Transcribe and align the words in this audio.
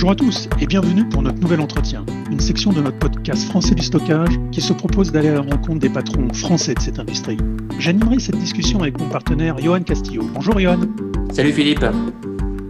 Bonjour 0.00 0.12
à 0.12 0.16
tous 0.16 0.48
et 0.58 0.66
bienvenue 0.66 1.06
pour 1.06 1.20
notre 1.20 1.38
nouvel 1.40 1.60
entretien, 1.60 2.06
une 2.30 2.40
section 2.40 2.72
de 2.72 2.80
notre 2.80 2.98
podcast 2.98 3.44
Français 3.44 3.74
du 3.74 3.82
stockage 3.82 4.40
qui 4.50 4.62
se 4.62 4.72
propose 4.72 5.12
d'aller 5.12 5.28
à 5.28 5.34
la 5.34 5.40
rencontre 5.42 5.78
des 5.78 5.90
patrons 5.90 6.26
français 6.32 6.72
de 6.72 6.80
cette 6.80 6.98
industrie. 6.98 7.36
J'animerai 7.78 8.18
cette 8.18 8.38
discussion 8.38 8.80
avec 8.80 8.98
mon 8.98 9.10
partenaire 9.10 9.58
Johan 9.58 9.82
Castillo. 9.82 10.22
Bonjour 10.32 10.58
Johan. 10.58 10.78
Salut 11.30 11.52
Philippe. 11.52 11.84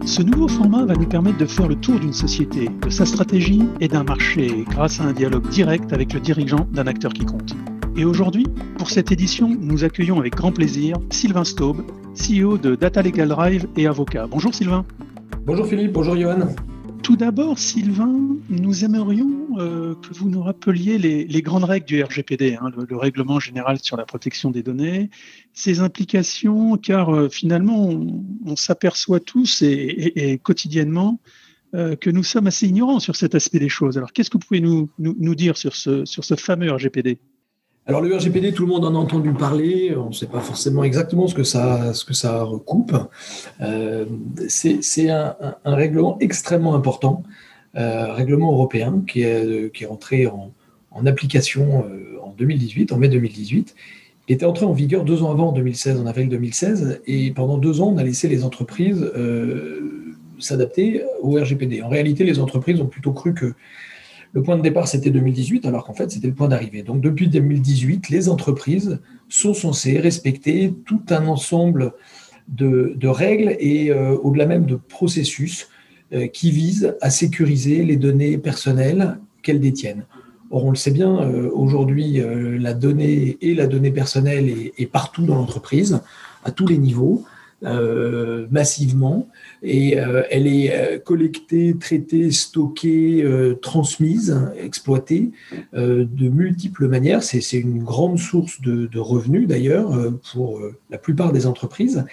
Ce 0.05 0.21
nouveau 0.21 0.49
format 0.49 0.83
va 0.83 0.93
nous 0.93 1.07
permettre 1.07 1.37
de 1.37 1.45
faire 1.45 1.69
le 1.69 1.75
tour 1.75 2.01
d'une 2.01 2.11
société, 2.11 2.67
de 2.67 2.89
sa 2.89 3.05
stratégie 3.05 3.63
et 3.79 3.87
d'un 3.87 4.03
marché 4.03 4.65
grâce 4.69 4.99
à 4.99 5.05
un 5.05 5.13
dialogue 5.13 5.47
direct 5.47 5.93
avec 5.93 6.11
le 6.11 6.19
dirigeant 6.19 6.67
d'un 6.73 6.85
acteur 6.85 7.13
qui 7.13 7.23
compte. 7.23 7.55
Et 7.95 8.03
aujourd'hui, 8.03 8.45
pour 8.77 8.89
cette 8.89 9.13
édition, 9.13 9.55
nous 9.57 9.85
accueillons 9.85 10.19
avec 10.19 10.35
grand 10.35 10.51
plaisir 10.51 10.97
Sylvain 11.11 11.45
Staub, 11.45 11.77
CEO 12.13 12.57
de 12.57 12.75
Data 12.75 13.01
Legal 13.01 13.29
Drive 13.29 13.67
et 13.77 13.87
avocat. 13.87 14.27
Bonjour 14.29 14.53
Sylvain. 14.53 14.83
Bonjour 15.45 15.65
Philippe, 15.65 15.93
bonjour 15.93 16.17
Johan. 16.17 16.49
Tout 17.03 17.15
d'abord, 17.15 17.57
Sylvain, 17.57 18.37
nous 18.49 18.85
aimerions 18.85 19.47
euh, 19.57 19.95
que 19.95 20.13
vous 20.13 20.29
nous 20.29 20.41
rappeliez 20.41 20.99
les, 20.99 21.41
grandes 21.41 21.63
règles 21.63 21.87
du 21.87 22.03
RGPD, 22.03 22.57
hein, 22.61 22.69
le, 22.89 22.95
règlement 22.95 23.39
général 23.39 23.79
sur 23.81 23.97
la 23.97 24.05
protection 24.05 24.51
des 24.51 24.61
données, 24.61 25.09
ses 25.51 25.79
implications, 25.79 26.77
car 26.77 27.09
euh, 27.09 27.27
finalement, 27.27 27.89
on, 28.45 28.55
s'aperçoit 28.55 29.19
tous 29.19 29.63
et, 29.63 30.39
quotidiennement 30.43 31.19
euh, 31.73 31.95
que 31.95 32.11
nous 32.11 32.23
sommes 32.23 32.47
assez 32.47 32.67
ignorants 32.67 32.99
sur 32.99 33.15
cet 33.15 33.33
aspect 33.33 33.59
des 33.59 33.69
choses. 33.69 33.97
Alors, 33.97 34.13
qu'est-ce 34.13 34.29
que 34.29 34.37
vous 34.37 34.45
pouvez 34.45 34.61
nous, 34.61 35.35
dire 35.35 35.57
sur 35.57 35.75
ce 35.75 36.35
fameux 36.35 36.71
RGPD 36.71 37.19
alors 37.87 38.01
le 38.01 38.15
RGPD, 38.15 38.53
tout 38.53 38.63
le 38.63 38.69
monde 38.69 38.85
en 38.85 38.93
a 38.93 38.97
entendu 38.97 39.33
parler, 39.33 39.95
on 39.97 40.09
ne 40.09 40.13
sait 40.13 40.27
pas 40.27 40.39
forcément 40.39 40.83
exactement 40.83 41.27
ce 41.27 41.33
que 41.33 41.43
ça, 41.43 41.95
ce 41.95 42.05
que 42.05 42.13
ça 42.13 42.43
recoupe. 42.43 42.95
Euh, 43.59 44.05
c'est 44.47 45.09
un, 45.09 45.35
règlement 45.65 46.17
extrêmement 46.19 46.75
important, 46.75 47.23
euh, 47.75 48.13
règlement 48.13 48.51
européen 48.51 49.03
qui 49.07 49.23
est, 49.23 49.73
qui 49.73 49.85
est 49.85 49.87
entré 49.87 50.27
en, 50.27 50.53
application 51.07 51.85
euh, 51.89 52.19
en 52.21 52.29
2018, 52.37 52.91
en 52.91 52.97
mai 52.97 53.09
2018. 53.09 53.75
Il 54.27 54.35
était 54.35 54.45
entré 54.45 54.67
en 54.67 54.73
vigueur 54.73 55.03
deux 55.03 55.23
ans 55.23 55.31
avant, 55.31 55.49
en 55.49 55.51
2016, 55.51 55.99
en 55.99 56.05
avril 56.05 56.29
2016, 56.29 57.01
et 57.07 57.31
pendant 57.31 57.57
deux 57.57 57.81
ans, 57.81 57.91
on 57.95 57.97
a 57.97 58.03
laissé 58.03 58.27
les 58.27 58.43
entreprises 58.43 59.11
s'adapter 60.37 61.03
au 61.21 61.31
RGPD. 61.31 61.81
En 61.81 61.89
réalité, 61.89 62.23
les 62.23 62.39
entreprises 62.39 62.79
ont 62.79 62.87
plutôt 62.87 63.11
cru 63.11 63.33
que 63.33 63.53
le 64.33 64.43
point 64.43 64.57
de 64.57 64.61
départ, 64.61 64.87
c'était 64.87 65.09
2018, 65.09 65.65
alors 65.65 65.85
qu'en 65.85 65.93
fait, 65.93 66.09
c'était 66.09 66.27
le 66.27 66.33
point 66.33 66.47
d'arrivée. 66.47 66.83
Donc, 66.83 67.01
depuis 67.01 67.27
2018, 67.27 68.09
les 68.09 68.29
entreprises 68.29 68.99
sont 69.27 69.53
censées 69.53 69.99
respecter 69.99 70.73
tout 70.85 71.01
un 71.09 71.27
ensemble 71.27 71.93
de, 72.47 73.07
règles 73.07 73.55
et 73.59 73.91
euh, 73.91 74.15
au-delà 74.23 74.45
même 74.45 74.65
de 74.65 74.75
processus 74.75 75.67
euh, 76.13 76.27
qui 76.27 76.51
visent 76.51 76.95
à 77.01 77.09
sécuriser 77.09 77.83
les 77.83 77.97
données 77.97 78.37
personnelles 78.37 79.19
qu'elles 79.41 79.59
détiennent. 79.59 80.05
Or, 80.49 80.65
on 80.65 80.69
le 80.69 80.75
sait 80.75 80.91
bien, 80.91 81.21
euh, 81.21 81.49
aujourd'hui, 81.53 82.21
la 82.59 82.73
donnée 82.73 83.37
et 83.41 83.53
la 83.53 83.67
donnée 83.67 83.91
personnelle 83.91 84.49
est 84.77 84.91
partout 84.91 85.25
dans 85.25 85.35
l'entreprise, 85.35 86.01
à 86.43 86.51
tous 86.51 86.67
les 86.67 86.77
niveaux. 86.77 87.23
Euh, 87.63 88.47
massivement 88.49 89.29
et 89.61 89.99
euh, 89.99 90.23
elle 90.31 90.47
est 90.47 90.73
euh, 90.73 90.97
collectée, 90.97 91.75
traitée, 91.79 92.31
stockée, 92.31 93.23
transmise, 93.61 94.35
exploitée 94.57 95.31
de 95.73 96.29
multiples 96.29 96.87
manières. 96.87 97.21
C'est 97.21 97.59
une 97.59 97.83
grande 97.83 98.17
source 98.17 98.61
de, 98.61 98.87
de 98.87 98.99
revenus 98.99 99.47
d'ailleurs 99.47 99.91
pour 100.31 100.59
la 100.89 100.97
plupart 100.97 101.31
des 101.31 101.45
entreprises. 101.45 102.03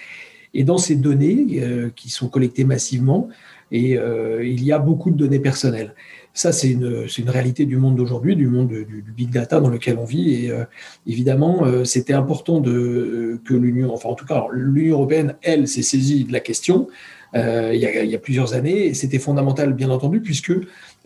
Et 0.53 0.63
dans 0.63 0.77
ces 0.77 0.95
données 0.95 1.91
qui 1.95 2.09
sont 2.09 2.27
collectées 2.29 2.63
massivement, 2.63 3.29
et 3.71 3.97
il 4.41 4.63
y 4.63 4.71
a 4.71 4.79
beaucoup 4.79 5.11
de 5.11 5.17
données 5.17 5.39
personnelles. 5.39 5.95
Ça, 6.33 6.51
c'est 6.51 6.69
une, 6.71 7.05
réalité 7.27 7.65
du 7.65 7.77
monde 7.77 7.95
d'aujourd'hui, 7.95 8.35
du 8.35 8.47
monde 8.47 8.69
du, 8.69 9.03
big 9.15 9.29
data 9.29 9.59
dans 9.59 9.69
lequel 9.69 9.97
on 9.97 10.05
vit. 10.05 10.45
Et 10.45 10.51
euh, 10.51 10.63
évidemment, 11.07 11.65
euh, 11.65 11.83
c'était 11.83 12.13
important 12.13 12.63
euh, 12.65 13.41
que 13.43 13.53
l'Union, 13.53 13.93
enfin 13.93 14.09
en 14.09 14.15
tout 14.15 14.25
cas, 14.25 14.45
l'Union 14.51 14.95
européenne, 14.95 15.35
elle, 15.41 15.67
s'est 15.67 15.81
saisie 15.81 16.23
de 16.25 16.31
la 16.31 16.39
question 16.39 16.87
il, 17.33 17.79
y 17.79 17.85
a, 17.85 18.03
il, 18.03 18.09
y 18.09 18.15
a, 18.15 18.19
plusieurs 18.19 18.53
années. 18.53 18.93
C'était 18.93 19.19
fondamental, 19.19 19.73
bien 19.73 19.89
entendu, 19.89 20.21
puisque 20.21 20.53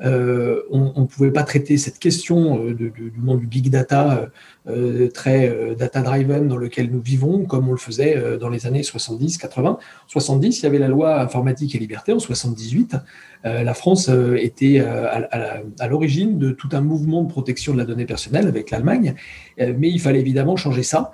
euh, 0.01 0.61
on 0.71 1.01
ne 1.01 1.05
pouvait 1.05 1.31
pas 1.31 1.43
traiter 1.43 1.77
cette 1.77 1.99
question 1.99 2.65
euh, 2.65 2.73
du 2.73 3.13
monde 3.17 3.39
du 3.39 3.47
big 3.47 3.69
data 3.69 4.27
euh, 4.67 5.07
très 5.09 5.55
data-driven 5.77 6.47
dans 6.47 6.57
lequel 6.57 6.89
nous 6.89 7.01
vivons, 7.01 7.45
comme 7.45 7.69
on 7.69 7.71
le 7.71 7.77
faisait 7.77 8.37
dans 8.39 8.49
les 8.49 8.65
années 8.65 8.83
70, 8.83 9.37
80. 9.37 9.77
70, 10.07 10.59
il 10.59 10.63
y 10.63 10.65
avait 10.65 10.79
la 10.79 10.87
loi 10.87 11.21
informatique 11.21 11.75
et 11.75 11.79
liberté. 11.79 12.11
En 12.11 12.19
78, 12.19 12.95
la 13.43 13.73
France 13.73 14.09
était 14.37 14.79
à, 14.79 15.87
l'origine 15.87 16.39
de 16.39 16.51
tout 16.51 16.69
un 16.71 16.81
mouvement 16.81 17.23
de 17.23 17.29
protection 17.29 17.73
de 17.73 17.77
la 17.77 17.85
donnée 17.85 18.05
personnelle 18.05 18.47
avec 18.47 18.71
l'Allemagne, 18.71 19.15
mais 19.57 19.89
il 19.89 19.99
fallait 19.99 20.21
évidemment 20.21 20.55
changer 20.55 20.83
ça. 20.83 21.11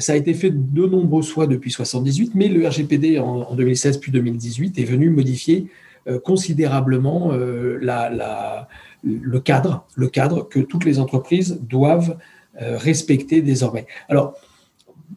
Ça 0.00 0.14
a 0.14 0.16
été 0.16 0.34
fait 0.34 0.50
de 0.50 0.86
nombreuses 0.86 1.30
fois 1.30 1.46
depuis 1.46 1.70
78, 1.70 2.34
mais 2.34 2.48
le 2.48 2.66
RGPD 2.66 3.20
en 3.20 3.54
2016 3.54 3.98
puis 3.98 4.10
2018 4.10 4.78
est 4.78 4.84
venu 4.84 5.10
modifier 5.10 5.68
euh, 6.08 6.20
considérablement 6.20 7.32
euh, 7.32 7.78
le, 9.02 9.40
cadre, 9.40 9.86
le 9.96 10.08
cadre 10.08 10.48
que 10.48 10.60
toutes 10.60 10.84
les 10.84 11.00
entreprises 11.00 11.60
doivent 11.68 12.16
euh, 12.62 12.76
respecter 12.78 13.42
désormais. 13.42 13.86
Alors, 14.08 14.34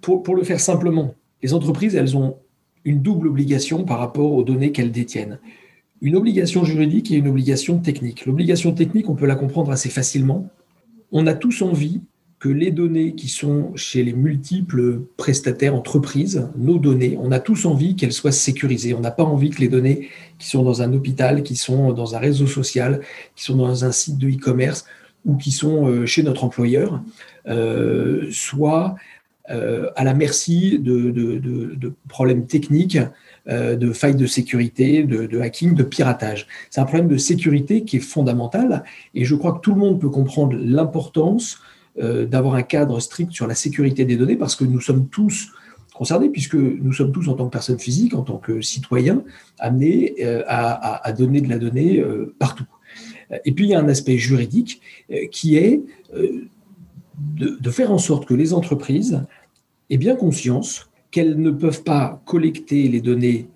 pour, 0.02 0.24
pour 0.24 0.36
le 0.36 0.44
faire 0.44 0.60
simplement, 0.60 1.14
les 1.44 1.54
entreprises, 1.54 1.96
elles 1.96 2.18
ont 2.18 2.38
une 2.86 3.04
double 3.04 3.28
obligation 3.28 3.84
par 3.84 4.00
rapport 4.00 4.34
aux 4.34 4.44
données 4.44 4.72
qu'elles 4.72 4.92
détiennent. 4.92 5.38
Une 6.02 6.16
obligation 6.16 6.64
juridique 6.64 7.12
et 7.12 7.18
une 7.18 7.28
obligation 7.28 7.78
technique. 7.78 8.26
L'obligation 8.26 8.72
technique, 8.72 9.10
on 9.10 9.16
peut 9.16 9.28
la 9.28 9.36
comprendre 9.36 9.72
assez 9.72 9.90
facilement. 9.90 10.50
On 11.12 11.28
a 11.28 11.36
tous 11.36 11.62
envie 11.62 12.02
que 12.40 12.48
les 12.48 12.72
données 12.72 13.16
qui 13.16 13.28
sont 13.28 13.72
chez 13.76 14.02
les 14.02 14.14
multiples 14.14 15.02
prestataires 15.18 15.76
entreprises, 15.76 16.50
nos 16.58 16.80
données, 16.80 17.18
on 17.22 17.32
a 17.34 17.40
tous 17.40 17.66
envie 17.66 17.98
qu'elles 17.98 18.14
soient 18.14 18.32
sécurisées. 18.32 18.94
On 18.94 19.02
n'a 19.02 19.12
pas 19.12 19.26
envie 19.26 19.50
que 19.50 19.60
les 19.60 19.68
données 19.68 20.08
qui 20.38 20.48
sont 20.48 20.64
dans 20.64 20.82
un 20.82 20.94
hôpital, 20.94 21.44
qui 21.44 21.58
sont 21.58 21.92
dans 21.92 22.16
un 22.16 22.20
réseau 22.20 22.48
social, 22.48 23.02
qui 23.36 23.44
sont 23.44 23.58
dans 23.58 23.84
un 23.84 23.92
site 23.92 24.18
de 24.18 24.30
e-commerce 24.30 24.86
ou 25.26 25.36
qui 25.36 25.52
sont 25.52 25.88
euh, 25.88 26.06
chez 26.06 26.24
notre 26.24 26.46
employeur, 26.46 27.02
euh, 27.48 28.30
soient 28.32 28.96
euh, 29.50 29.90
à 29.98 30.06
la 30.06 30.14
merci 30.14 30.80
de, 30.80 31.94
problèmes 32.08 32.46
techniques, 32.46 33.00
de 33.48 33.92
failles 33.94 34.16
de 34.16 34.28
sécurité, 34.28 35.04
de, 35.04 35.40
hacking, 35.40 35.74
de 35.74 35.84
piratage. 35.84 36.48
C'est 36.70 36.80
un 36.80 36.86
problème 36.86 37.08
de 37.08 37.18
sécurité 37.18 37.84
qui 37.84 37.98
est 37.98 38.02
fondamental 38.02 38.84
et 39.16 39.26
je 39.26 39.34
crois 39.34 39.54
que 39.54 39.62
tout 39.62 39.74
le 39.74 39.80
monde 39.80 40.00
peut 40.00 40.10
comprendre 40.10 40.56
l'importance 40.56 41.60
d'avoir 42.00 42.56
un 42.56 42.64
cadre 42.64 43.00
strict 43.00 43.32
sur 43.32 43.46
la 43.46 43.56
sécurité 43.56 44.06
des 44.06 44.16
données 44.16 44.38
parce 44.38 44.56
que 44.56 44.64
nous 44.64 44.80
sommes 44.80 45.10
tous 45.10 45.50
concernés, 45.94 46.30
puisque 46.30 46.56
nous 46.56 46.94
sommes 46.94 47.12
tous 47.12 47.28
en 47.28 47.34
tant 47.34 47.46
que 47.46 47.52
personnes 47.52 47.80
physiques, 47.80 48.14
en 48.14 48.22
tant 48.22 48.38
que 48.38 48.62
citoyens, 48.62 49.22
amenés 49.58 50.16
euh, 50.22 50.44
à, 50.48 51.12
donner 51.12 51.42
de 51.42 51.50
la 51.50 51.58
donnée 51.58 52.00
euh, 52.00 52.34
partout. 52.40 52.66
Et 53.44 53.52
puis 53.52 53.66
il 53.66 53.72
y 53.72 53.74
a 53.76 53.80
un 53.80 53.90
aspect 53.90 54.18
juridique 54.18 54.82
qui 55.32 55.58
est 55.58 55.84
de, 57.20 57.70
faire 57.70 57.92
en 57.92 57.98
sorte 57.98 58.26
que 58.26 58.34
les 58.34 58.54
entreprises 58.54 59.24
aient 59.90 59.98
bien 59.98 60.16
conscience 60.16 60.90
qu'elles 61.12 61.40
ne 61.40 61.52
peuvent 61.52 61.84
pas 61.84 62.22
collecter 62.26 62.88
les 62.88 63.02
données 63.02 63.48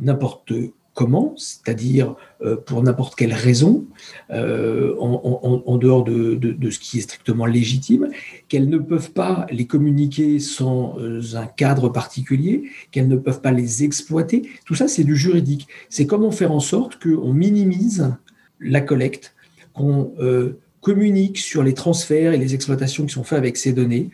n'importe 0.00 0.52
comment, 0.96 1.34
c'est-à-dire 1.36 2.16
euh, 2.42 2.56
pour 2.56 2.82
n'importe 2.82 3.16
quelle 3.16 3.34
raison, 3.34 3.84
euh, 4.30 4.96
en, 4.98 5.76
dehors 5.76 6.02
de, 6.02 6.70
ce 6.70 6.78
qui 6.78 6.98
est 6.98 7.02
strictement 7.02 7.44
légitime, 7.44 8.08
qu'elles 8.48 8.70
ne 8.70 8.78
peuvent 8.78 9.12
pas 9.12 9.46
les 9.50 9.66
communiquer 9.66 10.40
sans 10.40 10.98
euh, 10.98 11.20
un 11.34 11.46
cadre 11.46 11.90
particulier, 11.90 12.70
qu'elles 12.90 13.08
ne 13.08 13.16
peuvent 13.16 13.42
pas 13.42 13.52
les 13.52 13.84
exploiter. 13.84 14.48
Tout 14.64 14.74
ça, 14.74 14.88
c'est 14.88 15.04
du 15.04 15.16
juridique. 15.16 15.68
C'est 15.90 16.06
comment 16.06 16.30
faire 16.30 16.50
en 16.50 16.60
sorte 16.60 16.98
qu'on 16.98 17.32
minimise 17.34 18.14
la 18.58 18.80
collecte, 18.80 19.34
qu'on 19.74 20.14
communique 20.86 21.38
sur 21.38 21.64
les 21.64 21.74
transferts 21.74 22.32
et 22.32 22.38
les 22.38 22.54
exploitations 22.54 23.06
qui 23.06 23.12
sont 23.12 23.24
faits 23.24 23.38
avec 23.40 23.56
ces 23.56 23.72
données, 23.72 24.10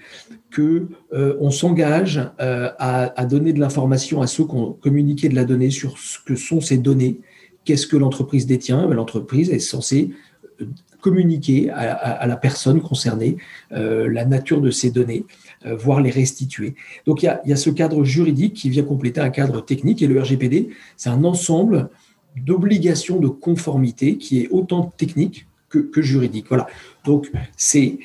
que 0.50 0.86
euh, 1.12 1.50
s'engage 1.50 2.30
euh, 2.40 2.70
à, 2.78 3.26
donner 3.26 3.52
de 3.52 3.60
l'information 3.60 4.22
à 4.22 4.26
ceux 4.26 4.46
qui 4.46 4.54
ont 4.54 4.72
communiqué 4.72 5.28
de 5.28 5.34
la 5.34 5.44
donnée 5.44 5.68
sur 5.68 5.98
ce 5.98 6.18
que 6.24 6.34
sont 6.34 6.62
ces 6.62 6.78
données, 6.78 7.20
qu'est-ce 7.66 7.86
que 7.86 7.98
l'entreprise 7.98 8.46
détient. 8.46 8.88
Ben, 8.88 8.94
l'entreprise 8.94 9.50
est 9.50 9.58
censée 9.58 10.12
euh, 10.62 10.64
communiquer 11.02 11.68
à, 11.68 12.26
la 12.26 12.36
personne 12.36 12.80
concernée 12.80 13.36
la 13.70 14.24
nature 14.24 14.60
de 14.60 14.70
ces 14.70 14.92
données, 14.92 15.26
voire 15.64 16.00
les 16.00 16.10
restituer. 16.10 16.76
Donc 17.06 17.24
il 17.24 17.38
y, 17.44 17.52
a, 17.52 17.56
ce 17.56 17.70
cadre 17.70 18.04
juridique 18.04 18.54
qui 18.54 18.70
vient 18.70 18.84
compléter 18.84 19.20
un 19.20 19.30
cadre 19.30 19.64
technique 19.64 20.00
et 20.00 20.06
le 20.06 20.20
RGPD, 20.20 20.68
c'est 20.96 21.08
un 21.08 21.24
ensemble 21.24 21.90
d'obligations 22.36 23.18
de 23.18 23.26
conformité 23.26 24.16
qui 24.16 24.42
est 24.42 24.48
autant 24.52 24.92
technique 24.96 25.48
que, 25.72 26.02
juridique. 26.02 26.46
Voilà. 26.48 26.66
Donc, 27.04 27.30
c'est 27.56 27.98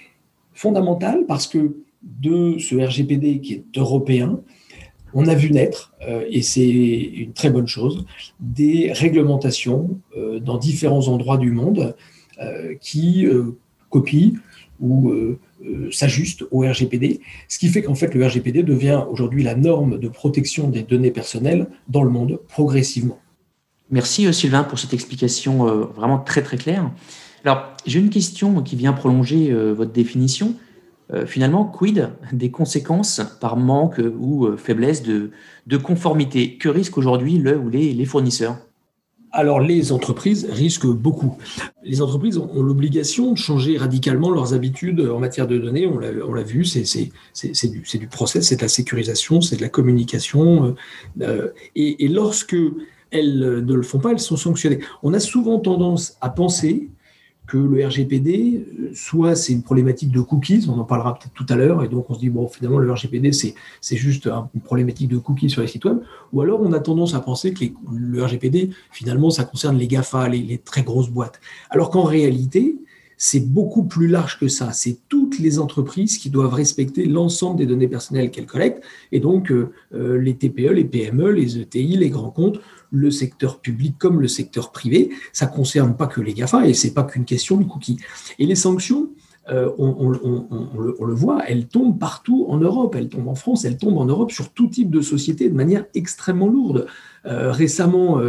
fondamental 0.53 1.25
parce 1.27 1.47
que 1.47 1.77
de 2.01 2.57
ce 2.59 2.75
RGPD 2.75 3.41
qui 3.41 3.53
est 3.53 3.63
européen, 3.77 4.39
on 5.13 5.27
a 5.27 5.35
vu 5.35 5.51
naître, 5.51 5.93
et 6.29 6.41
c'est 6.41 6.67
une 6.69 7.33
très 7.33 7.49
bonne 7.49 7.67
chose, 7.67 8.05
des 8.39 8.91
réglementations 8.93 9.99
dans 10.41 10.57
différents 10.57 11.07
endroits 11.07 11.37
du 11.37 11.51
monde 11.51 11.95
qui 12.81 13.25
copient 13.89 14.33
ou 14.79 15.11
s'ajustent 15.91 16.43
au 16.51 16.59
RGPD, 16.59 17.21
ce 17.47 17.57
qui 17.57 17.69
fait 17.69 17.81
qu'en 17.81 17.95
fait 17.95 18.13
le 18.13 18.25
RGPD 18.25 18.63
devient 18.63 19.03
aujourd'hui 19.09 19.43
la 19.43 19.55
norme 19.55 19.97
de 19.97 20.07
protection 20.07 20.69
des 20.69 20.83
données 20.83 21.11
personnelles 21.11 21.67
dans 21.87 22.03
le 22.03 22.11
monde 22.11 22.39
progressivement. 22.47 23.19
Merci 23.89 24.31
Sylvain 24.33 24.63
pour 24.63 24.77
cette 24.77 24.93
explication 24.93 25.65
vraiment 25.95 26.19
très 26.19 26.43
très 26.43 26.57
claire. 26.57 26.91
Alors, 27.47 27.63
j'ai 27.85 27.99
une 27.99 28.09
question 28.09 28.61
qui 28.61 28.75
vient 28.75 28.91
prolonger 28.91 29.53
euh, 29.53 29.71
votre 29.71 29.93
définition. 29.93 30.55
Euh, 31.13 31.25
finalement, 31.25 31.63
quid 31.63 32.09
des 32.33 32.51
conséquences 32.51 33.21
par 33.39 33.55
manque 33.55 34.01
ou 34.19 34.45
euh, 34.45 34.57
faiblesse 34.57 35.01
de, 35.01 35.31
conformité? 35.77 36.57
Que 36.57 36.67
risquent 36.67 36.97
aujourd'hui 36.97 37.37
le 37.37 37.57
ou 37.57 37.69
les, 37.69 38.03
fournisseurs? 38.03 38.57
Alors 39.31 39.61
les 39.61 39.93
entreprises 39.93 40.45
risquent 40.51 40.87
beaucoup. 40.87 41.37
Les 41.85 42.01
entreprises 42.01 42.37
ont, 42.37 42.61
l'obligation 42.61 43.31
de 43.31 43.37
changer 43.37 43.77
radicalement 43.77 44.29
leurs 44.29 44.53
habitudes 44.53 44.99
en 44.99 45.19
matière 45.19 45.47
de 45.47 45.57
données. 45.57 45.87
On 45.87 46.33
l'a 46.33 46.43
vu, 46.43 46.65
c'est 46.65 46.83
du, 46.83 47.97
du, 47.97 48.07
process, 48.07 48.49
c'est 48.49 48.57
de 48.57 48.61
la 48.61 48.67
sécurisation, 48.67 49.39
c'est 49.39 49.55
de 49.55 49.61
la 49.61 49.69
communication. 49.69 50.75
et, 51.77 52.07
lorsque 52.09 52.57
elles 53.11 53.39
ne 53.39 53.73
le 53.73 53.83
font 53.83 53.99
pas, 53.99 54.11
elles 54.11 54.19
sont 54.19 54.35
sanctionnées. 54.35 54.79
On 55.01 55.13
a 55.13 55.21
souvent 55.21 55.59
tendance 55.59 56.17
à 56.19 56.29
penser 56.29 56.89
que 57.47 57.57
le 57.57 57.85
RGPD, 57.85 58.65
euh, 58.79 58.91
soit 58.93 59.35
c'est 59.35 59.53
une 59.53 59.63
problématique 59.63 60.11
de 60.11 60.19
cookies, 60.19 60.65
on 60.67 60.77
en 60.77 60.83
parlera 60.83 61.17
peut-être 61.17 61.33
tout 61.33 61.45
à 61.49 61.55
l'heure, 61.55 61.83
et 61.83 61.87
donc 61.87 62.09
on 62.09 62.13
se 62.13 62.19
dit, 62.19 62.29
bon, 62.29 62.47
finalement, 62.47 62.77
le 62.77 62.91
RGPD, 62.91 63.31
c'est 63.31 63.95
juste 63.95 64.29
une 64.53 64.61
problématique 64.61 65.07
de 65.07 65.17
cookies 65.17 65.49
sur 65.49 65.61
les 65.61 65.67
sites 65.67 65.85
web, 65.85 65.99
ou 66.33 66.41
alors 66.41 66.61
on 66.61 66.73
a 66.73 66.79
tendance 66.79 67.15
à 67.15 67.21
penser 67.21 67.53
que 67.53 67.65
le 67.91 68.23
RGPD, 68.23 68.71
finalement, 68.91 69.29
ça 69.29 69.45
concerne 69.45 69.77
les 69.77 69.87
GAFA, 69.87 70.27
les, 70.27 70.57
très 70.57 70.83
grosses 70.83 71.09
boîtes. 71.09 71.39
Alors 71.69 71.89
qu'en 71.89 72.03
réalité, 72.03 72.75
c'est 73.17 73.39
beaucoup 73.39 73.83
plus 73.83 74.07
large 74.07 74.39
que 74.39 74.47
ça. 74.47 74.71
C'est 74.71 74.99
toutes 75.09 75.39
les 75.39 75.59
entreprises 75.59 76.19
qui 76.19 76.29
doivent 76.29 76.53
respecter 76.53 77.05
l'ensemble 77.05 77.57
des 77.57 77.65
données 77.65 77.87
personnelles 77.87 78.29
qu'elles 78.29 78.45
collectent, 78.45 78.83
et 79.11 79.19
donc 79.19 79.51
euh, 79.51 79.71
euh, 79.93 80.17
les 80.17 80.35
TPE, 80.35 80.71
les 80.71 80.85
PME, 80.85 81.31
les 81.31 81.59
ETI, 81.59 81.97
les 81.97 82.09
grands 82.09 82.31
comptes 82.31 82.59
le 82.89 83.11
secteur 83.11 83.59
public 83.59 83.95
comme 83.97 84.21
le 84.21 84.29
secteur 84.29 84.71
privé. 84.71 85.09
Ça 85.33 85.47
ne 85.47 85.51
concerne 85.51 85.97
pas 85.97 86.07
que 86.07 86.21
les 86.21 86.33
GAFA 86.33 86.67
et 86.67 86.73
ce 86.73 86.87
n'est 86.87 86.93
pas 86.93 87.03
qu'une 87.03 87.25
question 87.25 87.57
de 87.57 87.65
cookies. 87.65 87.97
Et 88.39 88.45
les 88.45 88.55
sanctions, 88.55 89.09
euh, 89.49 89.69
on, 89.77 90.07
le, 90.09 91.13
voit, 91.13 91.43
elles 91.47 91.67
tombent 91.67 91.99
partout 91.99 92.45
en 92.47 92.57
Europe, 92.59 92.95
elles 92.95 93.09
tombent 93.09 93.27
en 93.27 93.35
France, 93.35 93.65
elles 93.65 93.77
tombent 93.77 93.97
en 93.97 94.05
Europe 94.05 94.31
sur 94.31 94.53
tout 94.53 94.67
type 94.67 94.89
de 94.89 95.01
société 95.01 95.49
de 95.49 95.55
manière 95.55 95.83
extrêmement 95.95 96.47
lourde. 96.47 96.87
Récemment, 97.25 98.21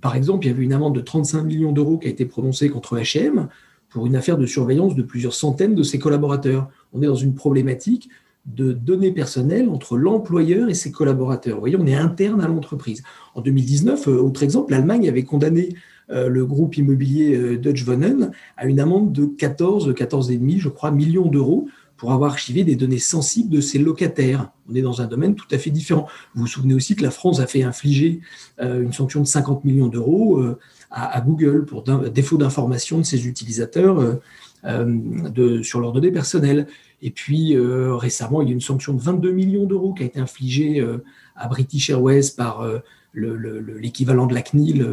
par 0.00 0.14
exemple, 0.14 0.46
il 0.46 0.50
y 0.50 0.52
avait 0.52 0.62
une 0.62 0.72
amende 0.72 0.94
de 0.94 1.00
35 1.00 1.42
millions 1.42 1.72
d'euros 1.72 1.98
qui 1.98 2.06
a 2.06 2.10
été 2.10 2.26
prononcée 2.26 2.68
contre 2.68 2.96
H&M 2.96 3.48
pour 3.90 4.06
une 4.06 4.16
affaire 4.16 4.38
de 4.38 4.46
surveillance 4.46 4.94
de 4.94 5.02
plusieurs 5.02 5.34
centaines 5.34 5.74
de 5.74 5.82
ses 5.82 5.98
collaborateurs. 5.98 6.68
On 6.92 7.02
est 7.02 7.06
dans 7.06 7.14
une 7.14 7.34
problématique 7.34 8.08
de 8.46 8.72
données 8.72 9.12
personnelles 9.12 9.68
entre 9.68 9.96
l'employeur 9.96 10.68
et 10.70 10.74
ses 10.74 10.90
collaborateurs. 10.90 11.56
Vous 11.56 11.60
voyez, 11.60 11.76
on 11.76 11.86
est 11.86 11.94
interne 11.94 12.40
à 12.40 12.48
l'entreprise. 12.48 13.02
En 13.34 13.42
2019, 13.42 14.08
euh, 14.08 14.12
autre 14.18 14.42
exemple, 14.42 14.72
l'Allemagne 14.72 15.08
avait 15.08 15.24
condamné 15.24 15.74
euh, 16.10 16.28
le 16.28 16.46
groupe 16.46 16.76
immobilier 16.76 17.36
euh, 17.36 17.58
Deutsche 17.58 17.86
Wohnen 17.86 18.30
à 18.56 18.66
une 18.66 18.80
amende 18.80 19.12
de 19.12 19.26
14, 19.26 19.92
14,5, 19.92 20.58
je 20.58 20.68
crois, 20.68 20.90
millions 20.90 21.28
d'euros 21.28 21.68
pour 22.00 22.12
avoir 22.12 22.32
archivé 22.32 22.64
des 22.64 22.74
données 22.74 22.98
sensibles 22.98 23.50
de 23.50 23.60
ses 23.60 23.78
locataires. 23.78 24.50
On 24.68 24.74
est 24.74 24.82
dans 24.82 25.00
un 25.00 25.06
domaine 25.06 25.36
tout 25.36 25.46
à 25.52 25.58
fait 25.58 25.70
différent. 25.70 26.08
Vous 26.34 26.42
vous 26.42 26.46
souvenez 26.48 26.74
aussi 26.74 26.96
que 26.96 27.02
la 27.02 27.12
France 27.12 27.38
a 27.38 27.46
fait 27.46 27.62
infliger 27.62 28.20
une 28.58 28.92
sanction 28.92 29.20
de 29.20 29.26
50 29.26 29.64
millions 29.64 29.88
d'euros 29.88 30.42
à, 30.90 31.20
Google 31.20 31.66
pour 31.66 31.82
défaut 31.82 32.38
d'information 32.38 32.98
de 32.98 33.02
ses 33.02 33.28
utilisateurs 33.28 34.18
sur 35.62 35.80
leurs 35.80 35.92
données 35.92 36.10
personnelles. 36.10 36.66
Et 37.02 37.10
puis 37.10 37.56
euh, 37.56 37.96
récemment, 37.96 38.42
il 38.42 38.48
y 38.48 38.50
a 38.50 38.54
une 38.54 38.60
sanction 38.60 38.92
de 38.92 39.00
22 39.00 39.32
millions 39.32 39.64
d'euros 39.64 39.94
qui 39.94 40.02
a 40.02 40.06
été 40.06 40.20
infligée 40.20 40.80
euh, 40.80 40.98
à 41.34 41.48
British 41.48 41.90
Airways 41.90 42.32
par 42.36 42.60
euh, 42.60 42.78
l'équivalent 43.14 44.26
de 44.26 44.34
la 44.34 44.42
CNIL 44.42 44.86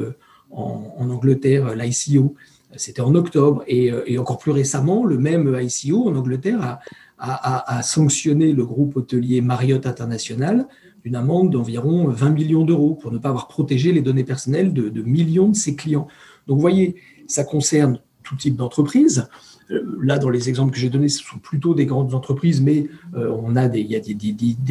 en, 0.49 1.09
Angleterre, 1.09 1.75
l'ICO. 1.75 2.35
C'était 2.77 3.01
en 3.01 3.15
octobre. 3.15 3.63
Et, 3.67 4.17
encore 4.17 4.37
plus 4.37 4.51
récemment, 4.51 5.05
le 5.05 5.17
même 5.17 5.57
ICO 5.59 6.07
en 6.07 6.15
Angleterre 6.15 6.79
a, 7.19 7.81
sanctionné 7.83 8.53
le 8.53 8.65
groupe 8.65 8.95
hôtelier 8.97 9.41
Marriott 9.41 9.85
International 9.85 10.67
d'une 11.03 11.15
amende 11.15 11.51
d'environ 11.51 12.07
20 12.07 12.29
millions 12.31 12.65
d'euros 12.65 12.95
pour 12.95 13.11
ne 13.11 13.17
pas 13.17 13.29
avoir 13.29 13.47
protégé 13.47 13.91
les 13.91 14.01
données 14.01 14.23
personnelles 14.23 14.73
de, 14.73 14.89
de 14.89 15.01
millions 15.01 15.49
de 15.49 15.55
ses 15.55 15.75
clients. 15.75 16.07
Donc 16.47 16.55
vous 16.55 16.61
voyez, 16.61 16.95
ça 17.27 17.43
concerne 17.43 17.99
tout 18.23 18.35
type 18.35 18.55
d'entreprise. 18.55 19.29
Euh, 19.71 19.97
là, 20.01 20.17
dans 20.17 20.29
les 20.29 20.49
exemples 20.49 20.73
que 20.73 20.79
j'ai 20.79 20.89
donnés, 20.89 21.09
ce 21.09 21.23
sont 21.23 21.39
plutôt 21.39 21.73
des 21.73 21.85
grandes 21.85 22.13
entreprises, 22.13 22.61
mais 22.61 22.87
euh, 23.15 23.33
on 23.41 23.55
a 23.55 23.67
des, 23.67 23.81
il 23.81 23.91
y 23.91 23.95
a 23.95 23.99
des, 23.99 24.13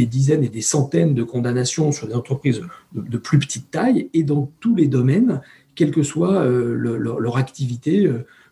dizaines 0.07 0.45
et 0.45 0.49
des 0.49 0.63
centaines 0.63 1.15
de 1.15 1.23
condamnations 1.23 1.93
sur 1.93 2.07
des 2.07 2.15
entreprises 2.15 2.63
de, 2.95 3.19
plus 3.19 3.39
petite 3.39 3.71
taille 3.71 4.09
et 4.13 4.23
dans 4.23 4.51
tous 4.61 4.75
les 4.75 4.89
domaines, 4.89 5.41
quelle 5.77 5.91
que 5.91 6.03
soit 6.03 6.35
euh, 6.43 6.75
leur, 6.99 7.37
activité, 7.37 8.05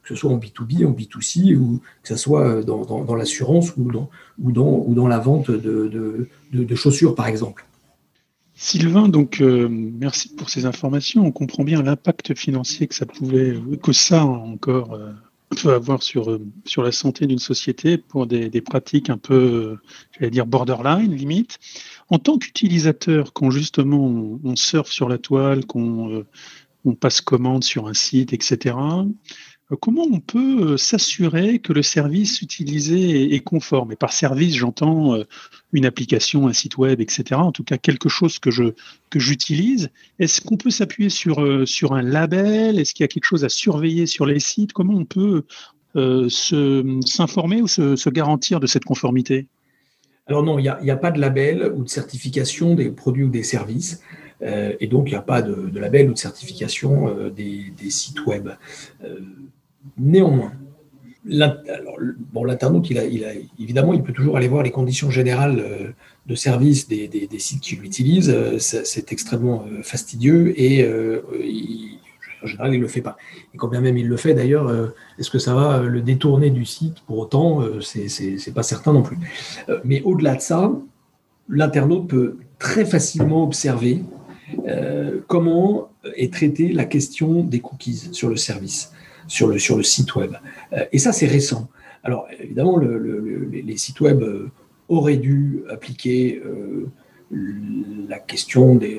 que 0.03 0.09
ce 0.09 0.15
soit 0.15 0.31
en 0.31 0.39
B2B, 0.39 0.87
en 0.87 0.93
B2C, 0.93 1.57
ou 1.57 1.81
que 2.03 2.09
ce 2.09 2.17
soit 2.17 2.63
dans, 2.63 3.15
l'assurance 3.17 3.75
ou 3.77 3.91
dans, 4.53 5.09
la 5.09 5.19
vente 5.19 5.51
de, 5.51 6.75
chaussures, 6.75 7.15
par 7.15 7.27
exemple. 7.27 7.67
Sylvain, 8.57 9.09
donc 9.09 9.41
merci 9.41 10.29
pour 10.35 10.51
ces 10.51 10.67
informations. 10.67 11.27
On 11.27 11.33
comprend 11.33 11.65
bien 11.65 11.83
l'impact 11.83 12.35
financier 12.37 12.87
que 12.87 12.95
ça 12.95 14.25
encore 14.25 14.99
peut 15.55 15.73
avoir 15.73 16.03
sur, 16.03 16.31
euh, 16.31 16.41
la 16.77 16.93
santé 16.93 17.27
d'une 17.27 17.39
société 17.39 17.99
pour 17.99 18.27
des, 18.27 18.61
pratiques 18.61 19.11
un 19.11 19.19
peu, 19.19 19.79
j'allais 20.13 20.31
dire, 20.31 20.47
borderline, 20.47 21.15
limite. 21.15 21.59
En 22.09 22.19
tant 22.19 22.39
qu'utilisateur, 22.39 23.33
quand 23.33 23.51
justement 23.51 24.39
on, 24.45 24.57
surfe 24.57 24.91
sur 24.91 25.09
la 25.09 25.19
toile, 25.19 25.65
qu'on 25.67 26.11
euh, 26.11 26.27
on 26.85 26.95
passe 26.95 27.21
commande 27.21 27.65
sur 27.65 27.89
un 27.89 27.95
site, 27.95 28.33
etc., 28.33 28.75
euh, 29.73 29.77
comment 29.81 30.05
on 30.05 30.21
peut 30.21 30.73
euh, 30.73 30.77
s'assurer 30.77 31.59
que 31.59 31.73
le 31.73 31.83
service 31.83 32.43
utilisé 32.43 33.35
est 33.35 33.41
conforme? 33.41 33.93
Et 33.93 33.97
par 33.97 34.13
service, 34.13 34.55
j'entends 34.57 35.15
euh, 35.15 35.25
une 35.73 35.87
application, 35.87 36.49
un 36.49 36.53
site 36.53 36.77
web, 36.77 37.01
etc. 37.01 37.41
En 37.41 37.53
tout 37.53 37.65
cas, 37.65 37.79
quelque 37.79 38.09
chose 38.09 38.39
que 38.39 38.51
je 38.51 38.75
que 39.11 39.19
j'utilise. 39.19 39.91
Est-ce 40.19 40.41
qu'on 40.41 40.57
peut 40.57 40.71
s'appuyer 40.71 41.11
sur 41.11 41.67
sur 41.67 41.93
un 41.95 42.03
label? 42.03 42.79
Est-ce 42.79 42.95
qu'il 42.95 43.05
y 43.05 43.09
a 43.09 43.09
quelque 43.09 43.25
chose 43.25 43.45
à 43.45 43.49
surveiller 43.49 44.07
sur 44.07 44.27
les 44.27 44.41
sites? 44.41 44.73
Comment 44.73 44.95
on 44.95 45.05
peut 45.05 45.45
s'informer 45.95 47.63
ou 47.63 47.69
se, 47.69 48.09
garantir 48.11 48.61
de 48.61 48.67
cette 48.67 48.85
conformité? 48.85 49.47
Alors 50.27 50.43
non, 50.43 50.59
il 50.59 50.63
n'y 50.83 50.91
a, 50.91 50.97
pas 50.97 51.11
de 51.11 51.21
label 51.21 51.73
ou 51.77 51.85
de 51.85 51.89
certification 51.89 52.75
des 52.75 52.91
produits 52.91 53.25
ou 53.25 53.29
des 53.29 53.43
services. 53.43 54.03
Et 54.45 54.87
donc, 54.87 55.09
il 55.09 55.13
n'y 55.13 55.19
a 55.19 55.23
pas 55.23 55.43
de, 55.43 55.79
label 55.79 56.11
ou 56.11 56.13
de 56.13 56.19
certification 56.19 57.31
des, 57.35 57.91
sites 57.91 58.25
web. 58.27 58.51
Néanmoins, 59.99 60.53
l'internaute, 61.27 62.91
il 62.91 62.99
a, 62.99 63.05
évidemment, 63.59 63.95
il 63.95 64.03
peut 64.03 64.13
toujours 64.13 64.37
aller 64.37 64.49
voir 64.49 64.63
les 64.63 64.71
conditions 64.71 65.11
générales 65.11 65.59
euh, 65.59 65.89
de 66.27 66.35
service 66.35 66.89
des, 66.89 67.29
sites 67.39 67.61
qu'il 67.61 67.85
utilise. 67.85 68.31
Euh, 68.31 68.59
c'est 68.59 69.13
extrêmement 69.13 69.65
euh, 69.67 69.83
fastidieux 69.83 70.59
et 70.61 70.87
en 72.43 72.47
général, 72.47 72.75
il 72.75 72.79
ne 72.79 72.83
le 72.83 72.89
fait 72.89 73.01
pas. 73.01 73.17
Et 73.55 73.57
quand 73.57 73.69
bien 73.69 73.81
même 73.81 73.97
il 73.97 74.07
le 74.07 74.19
fait, 74.19 74.35
d'ailleurs, 74.35 74.71
est-ce 75.19 75.31
que 75.31 75.39
ça 75.39 75.55
va 75.55 75.81
le 75.81 76.03
détourner 76.03 76.51
du 76.51 76.67
site? 76.67 77.01
Pour 77.07 77.19
autant 77.19 77.63
C'est 77.81 78.55
pas 78.55 78.63
certain 78.63 78.93
non 78.93 79.03
plus. 79.03 79.17
mais 79.83 80.03
au-delà 80.03 80.35
de 80.35 80.43
ça, 80.43 80.71
l'internaute 81.49 82.07
peut 82.09 82.37
très 82.59 82.85
facilement 82.85 83.45
observer 83.45 84.03
comment 85.27 85.91
est 86.17 86.33
traitée 86.33 86.73
la 86.73 86.85
question 86.85 87.45
des 87.45 87.61
cookies 87.61 88.11
sur 88.13 88.29
le 88.29 88.37
service 88.37 88.93
sur 89.27 89.49
le, 89.49 89.83
site 89.83 90.15
web? 90.15 90.33
Euh, 90.73 90.85
et 90.93 90.99
ça, 90.99 91.13
c'est 91.13 91.27
récent. 91.27 91.69
Alors, 92.03 92.27
évidemment, 92.39 92.79
les 92.79 93.77
sites 93.77 94.01
web 94.01 94.23
euh, 94.23 94.51
auraient 94.89 95.17
dû 95.17 95.63
appliquer 95.71 96.43
euh, 96.45 96.91
la 97.31 98.19
question 98.19 98.75
du 98.77 98.93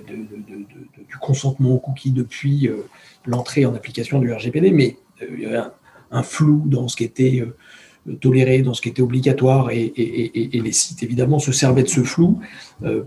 consentement 1.22 1.76
aux 1.76 1.80
cookies 1.80 2.12
depuis 2.12 2.70
l'entrée 3.26 3.66
en 3.66 3.76
application 3.76 4.20
du 4.20 4.34
RGPD, 4.34 4.72
mais 4.72 4.98
il 5.22 5.42
y 5.42 5.46
avait 5.46 5.62
un, 6.12 6.24
flou 6.24 6.64
dans 6.66 6.88
ce 6.88 6.98
qui 6.98 7.04
était 7.04 7.46
toléré, 8.22 8.62
dans 8.62 8.74
ce 8.74 8.82
qui 8.82 8.90
était 8.90 9.02
obligatoire, 9.02 9.72
et, 9.72 9.92
les 10.54 10.72
sites, 10.72 11.04
évidemment, 11.04 11.40
se 11.40 11.52
servaient 11.52 11.84
de 11.84 11.90
ce 11.90 12.04
flou 12.04 12.40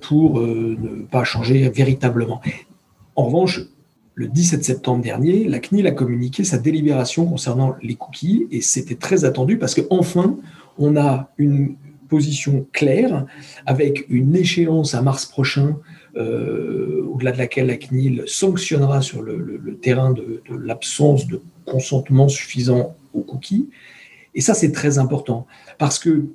pour 0.01 0.41
ne 0.41 1.03
pas 1.05 1.25
changer 1.25 1.69
véritablement. 1.69 2.41
En 3.15 3.27
revanche, 3.27 3.61
le 4.19 4.27
17 4.27 4.65
septembre 4.65 5.01
dernier, 5.01 5.45
la 5.45 5.61
CNIL 5.61 5.87
a 5.87 5.93
communiqué 5.93 6.43
sa 6.43 6.59
délibération 6.59 7.25
concernant 7.25 7.77
les 7.83 7.95
cookies 7.95 8.49
et 8.51 8.61
c'était 8.61 8.97
très 8.97 9.25
attendu 9.25 9.59
parce 9.59 9.77
qu'enfin, 9.77 10.37
on 10.77 10.97
a 10.97 11.31
une 11.39 11.77
position 12.09 12.67
claire, 12.73 13.27
avec 13.65 14.07
une 14.09 14.35
échéance 14.35 14.95
à 14.95 15.03
mars 15.03 15.25
prochain, 15.27 15.77
euh, 16.17 17.05
au-delà 17.13 17.31
de 17.31 17.39
laquelle 17.39 17.69
la 17.69 17.77
CNIL 17.77 18.25
sanctionnera 18.27 19.03
sur 19.03 19.23
le, 19.23 19.79
terrain 19.81 20.13
de 20.13 20.43
l'absence 20.51 21.29
de 21.29 21.41
consentement 21.65 22.29
suffisant 22.29 22.97
aux 23.15 23.21
cookies. 23.21 23.69
Et 24.39 24.41
ça, 24.41 24.55
c'est 24.55 24.71
très 24.71 24.99
important, 24.99 25.49
parce 25.79 25.99
que 25.99 26.27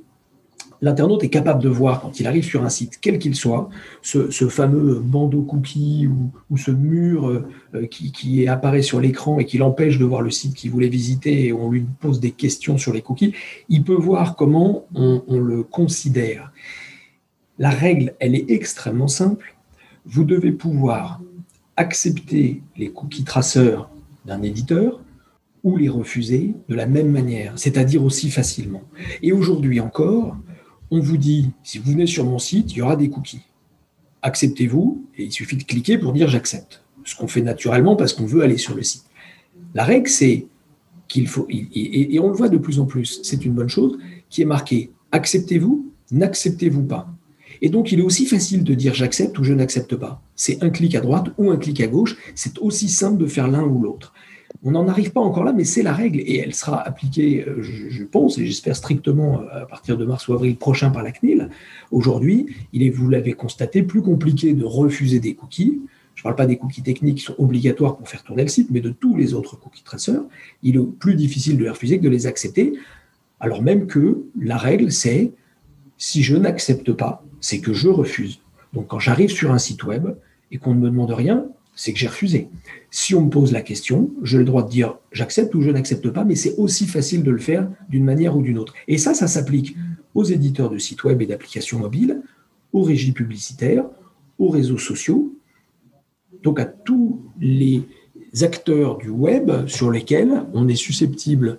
l'internaute 0.81 1.23
est 1.23 1.29
capable 1.29 1.63
de 1.63 1.69
voir 1.69 2.01
quand 2.01 2.19
il 2.19 2.27
arrive 2.27 2.43
sur 2.43 2.65
un 2.65 2.69
site, 2.69 2.99
quel 2.99 3.17
qu'il 3.17 3.33
soit, 3.33 3.69
ce, 4.01 4.27
fameux 4.49 4.99
bandeau 4.99 5.41
cookie 5.43 6.09
ou, 6.49 6.57
ce 6.57 6.71
mur 6.71 7.29
euh, 7.29 7.87
qui, 7.89 8.45
apparaît 8.45 8.81
sur 8.81 8.99
l'écran 8.99 9.39
et 9.39 9.45
qui 9.45 9.57
l'empêche 9.57 9.99
de 9.99 10.03
voir 10.03 10.21
le 10.21 10.31
site 10.31 10.53
qu'il 10.53 10.69
voulait 10.69 10.89
visiter 10.89 11.45
et 11.45 11.53
on 11.53 11.71
lui 11.71 11.85
pose 12.01 12.19
des 12.19 12.31
questions 12.31 12.77
sur 12.77 12.91
les 12.91 13.01
cookies, 13.01 13.33
il 13.69 13.85
peut 13.85 13.93
voir 13.93 14.35
comment 14.35 14.83
on, 14.93 15.23
on 15.29 15.39
le 15.39 15.63
considère. 15.63 16.51
La 17.57 17.69
règle, 17.69 18.15
elle 18.19 18.35
est 18.35 18.51
extrêmement 18.51 19.07
simple. 19.07 19.55
Vous 20.05 20.25
devez 20.25 20.51
pouvoir 20.51 21.21
accepter 21.77 22.61
les 22.75 22.91
cookies 22.91 23.23
traceurs 23.23 23.89
d'un 24.25 24.41
éditeur 24.41 24.99
ou 25.63 25.77
les 25.77 25.89
refuser 25.89 26.53
de 26.67 26.75
la 26.75 26.85
même 26.85 27.09
manière, 27.09 27.53
c'est-à-dire 27.55 28.03
aussi 28.03 28.29
facilement. 28.29 28.83
Et 29.21 29.31
aujourd'hui 29.31 29.79
encore, 29.79 30.35
on 30.91 30.99
vous 30.99 31.17
dit, 31.17 31.51
si 31.63 31.79
vous 31.79 31.91
venez 31.91 32.05
sur 32.05 32.25
mon 32.25 32.37
site, 32.37 32.71
il 32.73 32.77
y 32.77 32.81
aura 32.81 32.95
des 32.95 33.09
cookies. 33.09 33.41
Acceptez-vous, 34.21 35.05
et 35.17 35.23
il 35.23 35.31
suffit 35.31 35.57
de 35.57 35.63
cliquer 35.63 35.97
pour 35.97 36.13
dire 36.13 36.27
j'accepte. 36.27 36.83
Ce 37.05 37.15
qu'on 37.15 37.27
fait 37.27 37.41
naturellement 37.41 37.95
parce 37.95 38.13
qu'on 38.13 38.25
veut 38.25 38.43
aller 38.43 38.57
sur 38.57 38.75
le 38.75 38.83
site. 38.83 39.05
La 39.73 39.83
règle, 39.83 40.07
c'est 40.07 40.47
qu'il 41.07 41.27
faut, 41.27 41.47
et, 41.49 42.19
on 42.19 42.29
le 42.29 42.35
voit 42.35 42.49
de 42.49 42.57
plus 42.57 42.79
en 42.79 42.85
plus, 42.85 43.19
c'est 43.23 43.43
une 43.45 43.53
bonne 43.53 43.69
chose, 43.69 43.97
qui 44.29 44.41
est 44.41 44.45
marqué 44.45 44.91
acceptez-vous, 45.11 45.91
n'acceptez-vous 46.11 46.83
pas. 46.83 47.07
Et 47.61 47.69
donc, 47.69 47.91
il 47.91 47.99
est 47.99 48.03
aussi 48.03 48.25
facile 48.25 48.63
de 48.63 48.73
dire 48.73 48.93
j'accepte 48.93 49.37
ou 49.39 49.43
je 49.43 49.53
n'accepte 49.53 49.95
pas. 49.95 50.21
C'est 50.35 50.63
un 50.63 50.69
clic 50.69 50.95
à 50.95 51.01
droite 51.01 51.27
ou 51.37 51.51
un 51.51 51.57
clic 51.57 51.79
à 51.81 51.87
gauche. 51.87 52.17
C'est 52.35 52.57
aussi 52.59 52.89
simple 52.89 53.21
de 53.21 53.27
faire 53.27 53.47
l'un 53.47 53.63
ou 53.63 53.81
l'autre. 53.81 54.13
On 54.61 54.71
n'en 54.71 54.87
arrive 54.87 55.11
pas 55.11 55.19
encore 55.19 55.43
là, 55.43 55.51
mais 55.51 55.65
c'est 55.65 55.83
la 55.83 55.93
règle 55.93 56.19
et 56.19 56.37
elle 56.37 56.53
sera 56.53 56.79
appliquée, 56.81 57.43
euh, 57.47 57.61
je, 57.61 58.03
pense, 58.03 58.37
et 58.37 58.45
j'espère 58.45 58.75
strictement 58.75 59.41
euh, 59.41 59.63
à 59.63 59.65
partir 59.65 59.97
de 59.97 60.05
mars 60.05 60.27
ou 60.27 60.33
avril 60.33 60.55
prochain 60.55 60.89
par 60.89 61.03
la 61.03 61.11
CNIL. 61.11 61.49
Aujourd'hui, 61.91 62.47
il 62.71 62.83
est, 62.83 62.89
vous 62.89 63.09
l'avez 63.09 63.33
constaté, 63.33 63.83
plus 63.83 64.01
compliqué 64.01 64.53
de 64.53 64.63
refuser 64.63 65.19
des 65.19 65.33
cookies. 65.33 65.81
Je 66.15 66.21
ne 66.21 66.23
parle 66.23 66.35
pas 66.35 66.45
des 66.45 66.57
cookies 66.57 66.83
techniques 66.83 67.17
qui 67.17 67.23
sont 67.23 67.35
obligatoires 67.39 67.97
pour 67.97 68.07
faire 68.07 68.23
tourner 68.23 68.43
le 68.43 68.49
site, 68.49 68.69
mais 68.69 68.81
de 68.81 68.91
tous 68.91 69.17
les 69.17 69.33
autres 69.33 69.57
cookies 69.57 69.83
traceurs. 69.83 70.23
Il 70.61 70.77
est 70.77 70.85
plus 70.99 71.15
difficile 71.15 71.57
de 71.57 71.63
les 71.63 71.69
refuser 71.69 71.97
que 71.97 72.03
de 72.03 72.09
les 72.09 72.27
accepter, 72.27 72.73
alors 73.39 73.61
même 73.61 73.87
que 73.87 74.23
la 74.39 74.57
règle, 74.57 74.91
c'est 74.91 75.31
si 75.97 76.23
je 76.23 76.37
n'accepte 76.37 76.93
pas, 76.93 77.25
c'est 77.41 77.59
que 77.59 77.73
je 77.73 77.89
refuse. 77.89 78.39
Donc 78.73 78.87
quand 78.87 78.99
j'arrive 78.99 79.29
sur 79.29 79.51
un 79.51 79.57
site 79.57 79.83
web 79.83 80.15
et 80.51 80.57
qu'on 80.57 80.73
ne 80.73 80.79
me 80.79 80.89
demande 80.89 81.11
rien, 81.11 81.45
c'est 81.75 81.93
que 81.93 81.99
j'ai 81.99 82.07
refusé. 82.07 82.49
Si 82.95 83.15
on 83.15 83.21
me 83.21 83.29
pose 83.31 83.51
la 83.51 83.63
question, 83.63 84.11
j'ai 84.21 84.37
le 84.37 84.43
droit 84.43 84.61
de 84.61 84.69
dire 84.69 84.99
j'accepte 85.11 85.55
ou 85.55 85.61
je 85.61 85.71
n'accepte 85.71 86.11
pas, 86.11 86.23
mais 86.23 86.35
c'est 86.35 86.53
aussi 86.57 86.85
facile 86.85 87.23
de 87.23 87.31
le 87.31 87.39
faire 87.39 87.67
d'une 87.89 88.03
manière 88.03 88.37
ou 88.37 88.43
d'une 88.43 88.59
autre. 88.59 88.75
Et 88.87 88.99
ça, 88.99 89.15
ça 89.15 89.25
s'applique 89.25 89.75
aux 90.13 90.23
éditeurs 90.23 90.69
de 90.69 90.77
sites 90.77 91.03
web 91.03 91.19
et 91.19 91.25
d'applications 91.25 91.79
mobiles, 91.79 92.21
aux 92.71 92.83
régies 92.83 93.11
publicitaires, 93.11 93.85
aux 94.37 94.49
réseaux 94.49 94.77
sociaux, 94.77 95.33
donc 96.43 96.59
à 96.59 96.65
tous 96.65 97.19
les 97.39 97.81
acteurs 98.41 98.99
du 98.99 99.09
web 99.09 99.65
sur 99.65 99.89
lesquels 99.89 100.43
on 100.53 100.67
est 100.67 100.75
susceptible 100.75 101.57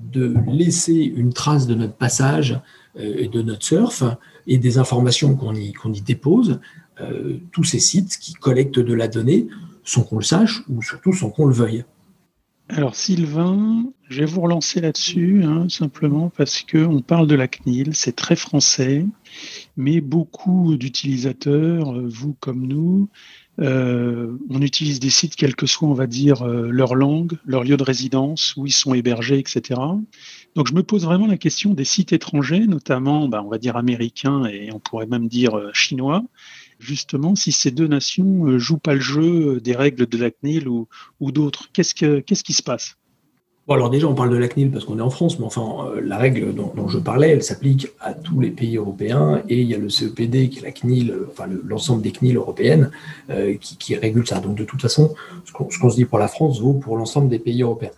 de 0.00 0.34
laisser 0.48 0.94
une 0.94 1.34
trace 1.34 1.66
de 1.66 1.74
notre 1.74 1.96
passage 1.96 2.58
euh, 2.98 3.14
et 3.18 3.28
de 3.28 3.42
notre 3.42 3.62
surf 3.62 4.04
et 4.46 4.56
des 4.56 4.78
informations 4.78 5.36
qu'on 5.36 5.54
y, 5.54 6.00
dépose 6.00 6.60
euh, 7.02 7.36
tous 7.52 7.64
ces 7.64 7.78
sites 7.78 8.16
qui 8.16 8.32
collectent 8.32 8.80
de 8.80 8.94
la 8.94 9.06
donnée 9.06 9.48
sans 9.86 10.02
qu'on 10.02 10.18
le 10.18 10.24
sache 10.24 10.62
ou 10.68 10.82
surtout 10.82 11.14
sans 11.14 11.30
qu'on 11.30 11.46
le 11.46 11.54
veuille. 11.54 11.84
Alors 12.68 12.96
Sylvain, 12.96 13.84
je 14.08 14.20
vais 14.20 14.26
vous 14.26 14.40
relancer 14.40 14.80
là-dessus, 14.80 15.44
hein, 15.44 15.68
simplement 15.68 16.30
parce 16.36 16.64
qu'on 16.64 17.00
parle 17.00 17.28
de 17.28 17.36
la 17.36 17.46
CNIL, 17.46 17.94
c'est 17.94 18.16
très 18.16 18.34
français, 18.34 19.06
mais 19.76 20.00
beaucoup 20.00 20.76
d'utilisateurs, 20.76 21.96
euh, 21.96 22.08
vous 22.08 22.34
comme 22.40 22.66
nous, 22.66 23.08
euh, 23.60 24.36
on 24.50 24.60
utilise 24.62 24.98
des 24.98 25.10
sites, 25.10 25.36
quelle 25.36 25.54
que 25.54 25.66
soit, 25.66 25.88
on 25.88 25.94
va 25.94 26.08
dire, 26.08 26.44
leur 26.44 26.96
langue, 26.96 27.38
leur 27.46 27.62
lieu 27.62 27.76
de 27.76 27.84
résidence, 27.84 28.54
où 28.56 28.66
ils 28.66 28.72
sont 28.72 28.94
hébergés, 28.94 29.38
etc. 29.38 29.80
Donc 30.56 30.66
je 30.66 30.74
me 30.74 30.82
pose 30.82 31.04
vraiment 31.04 31.28
la 31.28 31.38
question 31.38 31.72
des 31.72 31.84
sites 31.84 32.12
étrangers, 32.12 32.66
notamment, 32.66 33.28
bah, 33.28 33.42
on 33.44 33.48
va 33.48 33.58
dire 33.58 33.76
américains 33.76 34.44
et 34.46 34.72
on 34.72 34.80
pourrait 34.80 35.06
même 35.06 35.28
dire 35.28 35.70
chinois, 35.72 36.24
justement 36.78 37.34
si 37.34 37.52
ces 37.52 37.70
deux 37.70 37.86
nations 37.86 38.46
euh, 38.46 38.58
jouent 38.58 38.78
pas 38.78 38.94
le 38.94 39.00
jeu 39.00 39.60
des 39.60 39.74
règles 39.74 40.06
de 40.06 40.18
la 40.18 40.30
CNIL 40.30 40.68
ou, 40.68 40.88
d'autres 41.20 41.70
qu'est-ce 41.72 41.94
qui 41.94 42.52
se 42.52 42.62
passe? 42.62 42.96
Alors 43.68 43.90
déjà, 43.90 44.06
on 44.06 44.14
parle 44.14 44.30
de 44.30 44.36
la 44.36 44.46
CNIL 44.46 44.70
parce 44.70 44.84
qu'on 44.84 44.98
est 44.98 45.02
en 45.02 45.10
France, 45.10 45.40
mais 45.40 45.44
enfin, 45.44 45.88
euh, 45.88 46.00
la 46.00 46.18
règle 46.18 46.54
dont, 46.54 46.86
je 46.86 46.98
parlais, 46.98 47.30
elle 47.30 47.42
s'applique 47.42 47.88
à 48.00 48.14
tous 48.14 48.38
les 48.40 48.50
pays 48.50 48.76
européens 48.76 49.42
et 49.48 49.60
il 49.60 49.68
y 49.68 49.74
a 49.74 49.78
le 49.78 49.88
CEPD 49.88 50.48
qui 50.50 50.60
est 50.60 50.62
la 50.62 50.70
CNIL, 50.70 51.10
euh, 51.10 51.26
enfin 51.28 51.48
l'ensemble 51.64 52.00
des 52.00 52.12
CNIL 52.12 52.36
européennes 52.36 52.90
qui, 53.60 53.76
qui, 53.76 53.96
régule 53.96 54.26
ça. 54.26 54.38
Donc 54.38 54.54
de 54.54 54.64
toute 54.64 54.80
façon, 54.80 55.14
ce 55.44 55.52
qu'on, 55.52 55.90
se 55.90 55.96
dit 55.96 56.04
pour 56.04 56.20
la 56.20 56.28
France 56.28 56.60
vaut 56.60 56.74
pour 56.74 56.96
l'ensemble 56.96 57.28
des 57.28 57.40
pays 57.40 57.62
européens. 57.62 57.90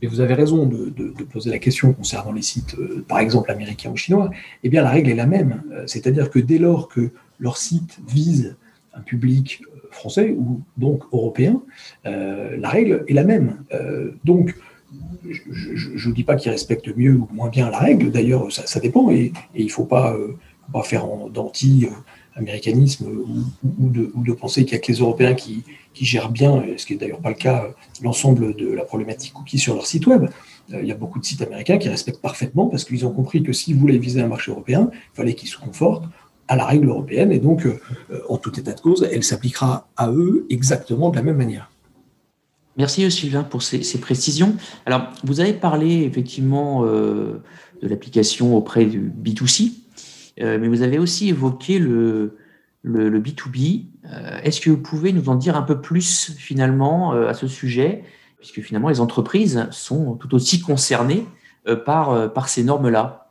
Mais 0.00 0.06
vous 0.06 0.20
avez 0.20 0.34
raison 0.34 0.64
de, 0.66 0.92
poser 1.32 1.50
la 1.50 1.58
question 1.58 1.92
concernant 1.92 2.32
les 2.32 2.42
sites, 2.42 2.76
par 3.08 3.18
exemple 3.18 3.50
américains 3.50 3.90
ou 3.90 3.96
chinois. 3.96 4.30
Eh 4.62 4.68
bien, 4.68 4.82
la 4.82 4.90
règle 4.90 5.10
est 5.10 5.16
la 5.16 5.26
même, 5.26 5.62
c'est-à-dire 5.86 6.30
que 6.30 6.38
dès 6.38 6.58
lors 6.58 6.88
que 6.88 7.10
leur 7.40 7.56
site 7.56 7.98
vise 8.06 8.56
un 8.96 9.00
public 9.00 9.62
euh, 9.62 9.88
français 9.90 10.34
ou 10.36 10.62
donc 10.76 11.04
européen, 11.12 11.62
euh, 12.06 12.56
la 12.58 12.68
règle 12.68 13.04
est 13.08 13.12
la 13.12 13.24
même. 13.24 13.58
Euh, 13.72 14.12
donc, 14.24 14.54
je 15.24 16.08
ne 16.08 16.14
dis 16.14 16.24
pas 16.24 16.36
qu'ils 16.36 16.50
respectent 16.50 16.94
mieux 16.96 17.14
ou 17.14 17.28
moins 17.32 17.48
bien 17.48 17.70
la 17.70 17.78
règle, 17.78 18.10
d'ailleurs, 18.10 18.50
ça, 18.52 18.80
dépend, 18.80 19.10
et, 19.10 19.32
il 19.54 19.66
ne 19.66 19.70
faut 19.70 19.84
pas, 19.84 20.16
pas 20.72 20.82
faire 20.82 21.06
d'anti-américanisme 21.32 23.06
ou, 23.62 23.88
de, 23.88 24.32
penser 24.32 24.64
qu'il 24.64 24.74
n'y 24.74 24.78
a 24.78 24.86
que 24.86 24.92
les 24.92 24.98
Européens 24.98 25.34
qui, 25.34 25.64
gèrent 25.94 26.30
bien, 26.30 26.62
ce 26.76 26.86
qui 26.86 26.92
n'est 26.92 26.98
d'ailleurs 26.98 27.20
pas 27.20 27.30
le 27.30 27.36
cas, 27.36 27.68
l'ensemble 28.02 28.54
de 28.54 28.68
la 28.68 28.84
problématique 28.84 29.32
cookie 29.32 29.58
sur 29.58 29.74
leur 29.74 29.86
site 29.86 30.06
web. 30.06 30.26
Il 30.68 30.84
y 30.84 30.92
a 30.92 30.96
beaucoup 30.96 31.20
de 31.20 31.24
sites 31.24 31.42
américains 31.42 31.78
qui 31.78 31.88
respectent 31.88 32.20
parfaitement 32.20 32.66
parce 32.66 32.84
qu'ils 32.84 33.06
ont 33.06 33.12
compris 33.12 33.42
que 33.42 33.52
s'ils 33.52 33.76
voulaient 33.76 33.98
viser 33.98 34.20
un 34.20 34.26
marché 34.26 34.50
européen, 34.50 34.90
il 34.92 35.16
fallait 35.16 35.34
qu'ils 35.34 35.48
se 35.48 35.56
confortent 35.56 36.04
à 36.48 36.56
la 36.56 36.64
règle 36.64 36.88
européenne 36.88 37.32
et 37.32 37.38
donc, 37.38 37.66
euh, 37.66 37.80
en 38.28 38.36
tout 38.36 38.58
état 38.58 38.72
de 38.72 38.80
cause, 38.80 39.08
elle 39.10 39.24
s'appliquera 39.24 39.88
à 39.96 40.10
eux 40.10 40.46
exactement 40.50 41.10
de 41.10 41.16
la 41.16 41.22
même 41.22 41.36
manière. 41.36 41.70
Merci 42.76 43.10
Sylvain 43.10 43.42
pour 43.42 43.62
ces, 43.62 44.00
précisions. 44.00 44.56
Alors, 44.84 45.10
vous 45.24 45.40
avez 45.40 45.54
parlé 45.54 46.02
effectivement 46.02 46.84
euh, 46.84 47.42
de 47.82 47.88
l'application 47.88 48.56
auprès 48.56 48.84
du 48.84 49.10
B2C, 49.10 49.72
euh, 50.40 50.58
mais 50.60 50.68
vous 50.68 50.82
avez 50.82 50.98
aussi 50.98 51.28
évoqué 51.30 51.78
le, 51.78 52.36
le, 52.82 53.20
B2B. 53.20 53.86
Est-ce 54.42 54.60
que 54.60 54.70
vous 54.70 54.76
pouvez 54.76 55.12
nous 55.12 55.28
en 55.28 55.34
dire 55.36 55.56
un 55.56 55.62
peu 55.62 55.80
plus 55.80 56.32
finalement 56.36 57.12
à 57.12 57.34
ce 57.34 57.48
sujet, 57.48 58.04
puisque 58.38 58.60
finalement 58.60 58.88
les 58.88 59.00
entreprises 59.00 59.66
sont 59.72 60.14
tout 60.14 60.32
aussi 60.34 60.60
concernées 60.60 61.26
par, 61.84 62.32
par 62.32 62.48
ces 62.48 62.62
normes-là 62.62 63.26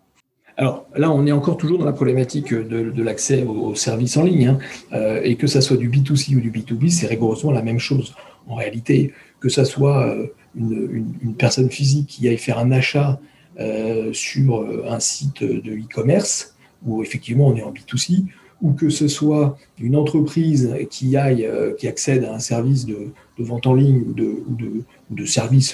alors 0.58 0.86
là, 0.96 1.12
on 1.12 1.26
est 1.26 1.32
encore 1.32 1.58
toujours 1.58 1.80
dans 1.80 1.86
la 1.86 1.94
problématique 1.94 2.54
de, 2.54 3.04
l'accès 3.04 3.44
aux, 3.44 3.76
services 3.76 4.16
en 4.18 4.24
ligne. 4.24 4.48
Hein. 4.48 4.60
Euh, 4.94 5.20
et 5.24 5.36
que 5.36 5.48
ça 5.48 5.62
soit 5.62 5.78
du 5.78 5.90
B2C 5.90 6.36
ou 6.36 6.40
du 6.40 6.52
B2B, 6.52 6.90
c'est 6.90 7.08
rigoureusement 7.08 7.52
la 7.52 7.62
même 7.62 7.80
chose. 7.80 8.16
En 8.48 8.56
réalité, 8.56 9.14
que 9.46 9.52
ça 9.52 9.66
soit 9.66 10.08
euh, 10.08 10.28
une, 10.56 11.36
personne 11.38 11.70
physique 11.70 12.08
qui 12.08 12.28
aille 12.28 12.40
faire 12.40 12.58
un 12.58 12.72
achat 12.72 13.20
euh, 13.60 14.12
sur 14.12 14.66
un 14.90 15.00
site 15.00 15.44
de 15.44 15.72
e-commerce, 15.72 16.56
où 16.84 17.04
effectivement 17.04 17.48
on 17.50 17.56
est 17.56 17.62
en 17.62 17.72
B2C, 17.72 18.26
ou 18.62 18.74
que 18.74 18.90
ce 18.90 19.08
soit 19.08 19.58
une 19.80 19.96
entreprise 19.96 20.74
qui 20.90 21.16
aille, 21.16 21.48
qui 21.78 21.88
accède 21.88 22.24
à 22.24 22.34
un 22.34 22.40
service 22.40 22.88
de, 22.88 23.12
vente 23.38 23.68
en 23.68 23.76
ligne 23.76 24.02
ou 24.08 24.14
de, 24.14 24.84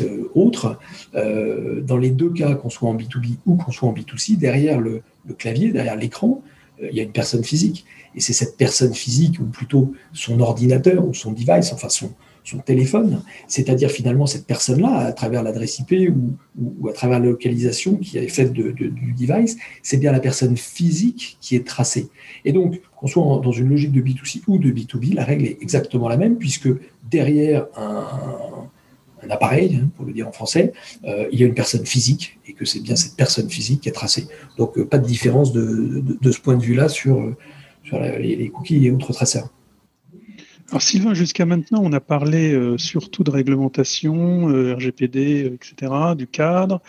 euh, 0.01 0.31
autres, 0.35 0.79
euh, 1.15 1.81
dans 1.81 1.97
les 1.97 2.09
deux 2.09 2.31
cas, 2.31 2.55
qu'on 2.55 2.69
soit 2.69 2.89
en 2.89 2.95
B2B 2.95 3.37
ou 3.45 3.55
qu'on 3.55 3.71
soit 3.71 3.87
en 3.87 3.93
B2C, 3.93 4.37
derrière 4.37 4.81
le, 4.81 5.01
clavier, 5.37 5.71
derrière 5.71 5.95
l'écran, 5.95 6.43
euh, 6.81 6.87
il 6.91 6.97
y 6.97 6.99
a 6.99 7.03
une 7.03 7.11
personne 7.13 7.43
physique. 7.43 7.85
Et 8.15 8.19
c'est 8.19 8.33
cette 8.33 8.57
personne 8.57 8.93
physique, 8.93 9.39
ou 9.39 9.45
plutôt 9.45 9.93
son 10.13 10.39
ordinateur 10.41 11.07
ou 11.07 11.13
son 11.13 11.31
device, 11.31 11.71
enfin 11.71 11.89
son, 11.89 12.11
son 12.43 12.59
téléphone, 12.59 13.21
c'est-à-dire 13.47 13.91
finalement 13.91 14.25
cette 14.25 14.45
personne-là, 14.45 14.97
à 14.97 15.13
travers 15.13 15.43
l'adresse 15.43 15.79
IP 15.79 16.11
ou, 16.57 16.87
à 16.87 16.93
travers 16.93 17.19
la 17.19 17.27
localisation 17.27 17.95
qui 17.95 18.17
est 18.17 18.27
faite 18.27 18.51
du 18.53 19.15
device, 19.17 19.57
c'est 19.83 19.97
bien 19.97 20.11
la 20.11 20.19
personne 20.19 20.57
physique 20.57 21.37
qui 21.39 21.55
est 21.55 21.65
tracée. 21.65 22.09
Et 22.45 22.51
donc, 22.51 22.81
qu'on 22.97 23.07
soit 23.07 23.41
dans 23.43 23.51
une 23.51 23.69
logique 23.69 23.91
de 23.91 24.01
B2C 24.01 24.41
ou 24.47 24.57
de 24.57 24.71
B2B, 24.71 25.13
la 25.13 25.23
règle 25.23 25.45
est 25.45 25.57
exactement 25.61 26.09
la 26.09 26.17
même, 26.17 26.37
puisque 26.37 26.69
derrière 27.09 27.67
un, 27.75 28.09
appareil, 29.29 29.79
hein, 29.81 29.89
pour 29.95 30.05
le 30.05 30.13
dire 30.13 30.27
en 30.27 30.31
français, 30.31 30.73
euh, 31.05 31.27
il 31.31 31.39
y 31.39 31.43
a 31.43 31.45
une 31.45 31.53
personne 31.53 31.85
physique 31.85 32.39
et 32.47 32.53
que 32.53 32.65
c'est 32.65 32.79
bien 32.79 32.95
cette 32.95 33.15
personne 33.15 33.49
physique 33.49 33.81
qui 33.81 33.89
est 33.89 33.93
tracée. 33.93 34.27
Donc 34.57 34.81
pas 34.83 34.97
de 34.97 35.05
différence 35.05 35.53
de, 35.53 36.03
ce 36.31 36.39
point 36.39 36.55
de 36.55 36.63
vue-là 36.63 36.89
sur, 36.89 37.35
sur 37.83 37.99
les, 37.99 38.49
cookies 38.49 38.85
et 38.85 38.91
autres 38.91 39.13
traceurs. 39.13 39.49
Alors 40.71 40.81
Sylvain, 40.81 41.13
jusqu'à 41.13 41.45
maintenant, 41.45 41.81
on 41.83 41.93
a 41.93 41.99
parlé 41.99 42.57
surtout 42.77 43.23
de 43.23 43.31
réglementation, 43.31 44.47
RGPD, 44.75 45.53
etc., 45.53 45.91
du 46.17 46.27
cadre. 46.27 46.81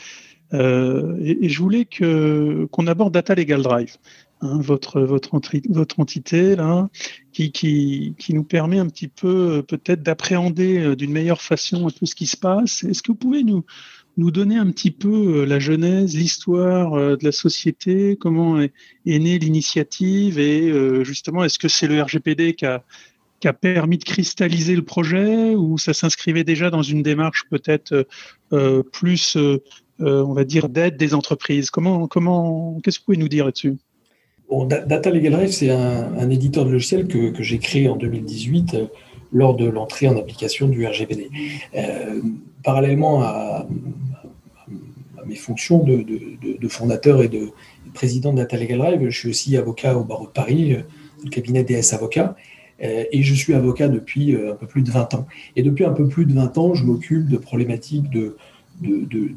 Et, 0.54 1.38
et, 1.40 1.48
je 1.48 1.58
voulais 1.60 1.84
que, 1.84 2.68
qu'on 2.70 2.86
aborde 2.86 3.12
Data 3.12 3.34
Legal 3.34 3.62
Drive. 3.62 3.96
Hein, 4.42 4.58
votre, 4.60 5.00
votre, 5.00 5.34
entité 5.34 6.56
là, 6.56 6.88
qui, 7.32 7.52
qui, 7.52 8.16
qui, 8.18 8.34
nous 8.34 8.42
permet 8.42 8.80
un 8.80 8.88
petit 8.88 9.06
peu 9.06 9.58
euh, 9.58 9.62
peut-être 9.62 10.02
d'appréhender 10.02 10.78
euh, 10.78 10.96
d'une 10.96 11.12
meilleure 11.12 11.40
façon 11.40 11.88
tout 11.90 12.06
ce 12.06 12.16
qui 12.16 12.26
se 12.26 12.36
passe. 12.36 12.82
Est-ce 12.82 13.04
que 13.04 13.12
vous 13.12 13.18
pouvez 13.18 13.44
nous, 13.44 13.64
nous 14.16 14.32
donner 14.32 14.56
un 14.56 14.68
petit 14.72 14.90
peu 14.90 15.42
euh, 15.42 15.44
la 15.44 15.60
genèse, 15.60 16.16
l'histoire 16.16 16.96
de 16.96 17.24
la 17.24 17.30
société, 17.30 18.16
comment 18.16 18.60
est, 18.60 18.72
née 19.06 19.38
l'initiative 19.38 20.40
et 20.40 20.72
justement 21.04 21.44
est-ce 21.44 21.60
que 21.60 21.68
c'est 21.68 21.86
le 21.86 22.02
RGPD 22.02 22.54
qui 22.54 22.66
a, 22.66 22.82
a 23.48 23.52
permis 23.52 23.98
de 23.98 24.04
cristalliser 24.04 24.76
le 24.76 24.82
projet 24.82 25.54
ou 25.54 25.78
ça 25.78 25.94
s'inscrivait 25.94 26.44
déjà 26.44 26.70
dans 26.70 26.82
une 26.82 27.02
démarche 27.02 27.44
peut-être 27.50 28.06
plus, 28.92 29.36
on 29.98 30.32
va 30.32 30.44
dire, 30.44 30.68
d'aide 30.68 30.96
des 30.96 31.14
entreprises? 31.14 31.70
Comment, 31.70 32.06
comment, 32.08 32.78
qu'est-ce 32.82 32.98
que 32.98 33.02
vous 33.02 33.06
pouvez 33.06 33.18
nous 33.18 33.28
dire 33.28 33.44
là-dessus? 33.44 33.76
Data 34.66 35.10
Legal 35.10 35.32
Drive, 35.32 35.50
c'est 35.50 35.70
un, 35.70 36.30
éditeur 36.30 36.64
de 36.64 36.70
logiciel 36.70 37.06
que, 37.06 37.42
j'ai 37.42 37.58
créé 37.58 37.88
en 37.88 37.96
2018 37.96 38.74
euh, 38.74 38.86
lors 39.32 39.56
de 39.56 39.66
l'entrée 39.66 40.08
en 40.08 40.16
application 40.16 40.68
du 40.68 40.86
RGPD. 40.86 41.30
Euh, 41.74 42.20
parallèlement 42.62 43.22
à, 43.22 43.66
mes 45.24 45.36
fonctions 45.36 45.78
de, 45.78 46.68
fondateur 46.68 47.22
et 47.22 47.28
de 47.28 47.50
président 47.94 48.32
de 48.32 48.38
Data 48.38 48.56
Legal 48.56 48.78
Drive, 48.78 49.08
je 49.08 49.18
suis 49.18 49.30
aussi 49.30 49.56
avocat 49.56 49.96
au 49.96 50.04
barreau 50.04 50.26
de 50.26 50.32
Paris, 50.32 50.74
euh, 50.74 50.82
le 51.24 51.30
cabinet 51.30 51.64
DS 51.64 51.94
Avocats, 51.94 52.36
et 52.82 53.22
je 53.22 53.34
suis 53.34 53.54
avocat 53.54 53.88
depuis 53.88 54.34
un 54.34 54.56
peu 54.56 54.66
plus 54.66 54.82
de 54.82 54.90
20 54.90 55.14
ans. 55.14 55.26
Et 55.54 55.62
depuis 55.62 55.84
un 55.84 55.92
peu 55.92 56.08
plus 56.08 56.26
de 56.26 56.34
20 56.34 56.58
ans, 56.58 56.74
je 56.74 56.84
m'occupe 56.84 57.28
de 57.28 57.36
problématiques 57.36 58.10
de 58.10 58.36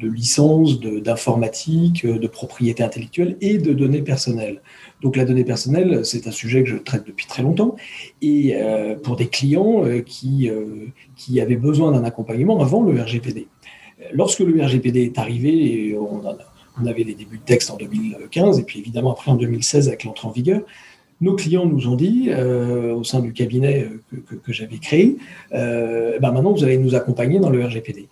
licences, 0.08 0.80
d'informatique, 0.80 2.06
de, 2.06 2.28
propriété 2.28 2.84
intellectuelle 2.84 3.38
et 3.42 3.58
de 3.58 3.74
données 3.74 4.02
personnelles. 4.02 4.62
Donc 5.02 5.16
la 5.16 5.26
donnée 5.26 5.44
personnelle, 5.44 6.06
c'est 6.06 6.28
un 6.28 6.32
sujet 6.32 6.64
que 6.64 6.70
je 6.70 6.78
traite 6.78 7.06
depuis 7.06 7.26
très 7.28 7.44
longtemps 7.44 7.76
et 8.22 8.56
euh, 8.56 8.96
pour 8.96 9.16
des 9.16 9.28
clients 9.28 9.86
euh, 9.86 10.02
qui, 10.02 10.50
euh, 10.50 10.88
qui 11.16 11.40
avaient 11.42 11.58
besoin 11.58 11.92
d'un 11.92 12.04
accompagnement 12.04 12.60
avant 12.62 12.84
le 12.84 13.00
RGPD. 13.00 13.48
Lorsque 14.12 14.40
le 14.40 14.64
RGPD 14.64 15.04
est 15.04 15.18
arrivé, 15.18 15.96
on, 15.98 16.22
on, 16.82 16.86
avait 16.86 17.04
les 17.04 17.14
débuts 17.14 17.38
de 17.38 17.44
texte 17.44 17.72
en 17.72 17.78
2015 17.78 18.60
et 18.60 18.64
puis 18.64 18.80
évidemment 18.80 19.14
après 19.14 19.32
en 19.32 19.36
2016 19.36 19.88
avec 19.88 20.04
l'entrée 20.04 20.28
en 20.28 20.32
vigueur, 20.32 20.62
nos 21.22 21.36
clients 21.36 21.66
nous 21.66 21.88
ont 21.88 21.96
dit, 21.96 22.30
au 22.34 23.04
sein 23.04 23.22
du 23.22 23.32
cabinet 23.32 23.90
que, 24.12 24.36
que, 24.36 24.54
j'avais 24.54 24.78
créé, 24.78 25.18
ben 25.52 26.20
maintenant 26.20 26.52
vous 26.52 26.64
allez 26.64 26.78
nous 26.78 26.94
accompagner 26.94 27.40
dans 27.40 27.50
le 27.50 27.64
RGPD. 27.64 28.10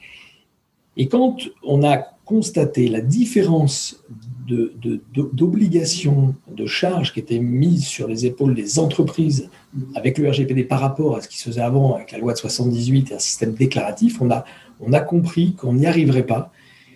Et 0.95 1.07
quand 1.07 1.38
on 1.63 1.83
a 1.83 1.98
constaté 2.25 2.88
la 2.88 3.01
différence 3.01 4.01
d'obligations, 4.48 6.36
de, 6.48 6.63
de, 6.63 6.65
charges 6.65 7.13
qui 7.13 7.19
étaient 7.19 7.39
mises 7.39 7.86
sur 7.86 8.07
les 8.07 8.25
épaules 8.25 8.55
des 8.55 8.79
entreprises 8.79 9.50
avec 9.95 10.17
le 10.17 10.29
RGPD 10.29 10.63
par 10.63 10.79
rapport 10.79 11.17
à 11.17 11.22
ce 11.22 11.27
qui 11.27 11.38
se 11.38 11.43
faisait 11.45 11.62
avant 11.62 11.95
avec 11.95 12.12
la 12.12 12.17
loi 12.19 12.33
de 12.33 12.38
78 12.38 13.12
et 13.12 13.15
un 13.15 13.19
système 13.19 13.53
déclaratif, 13.53 14.22
on 14.22 14.29
a, 14.31 14.45
on 14.79 14.93
a 14.93 15.00
compris 15.00 15.53
qu'on 15.53 15.74
n'y 15.74 15.86
arriverait 15.86 16.25
pas 16.25 16.51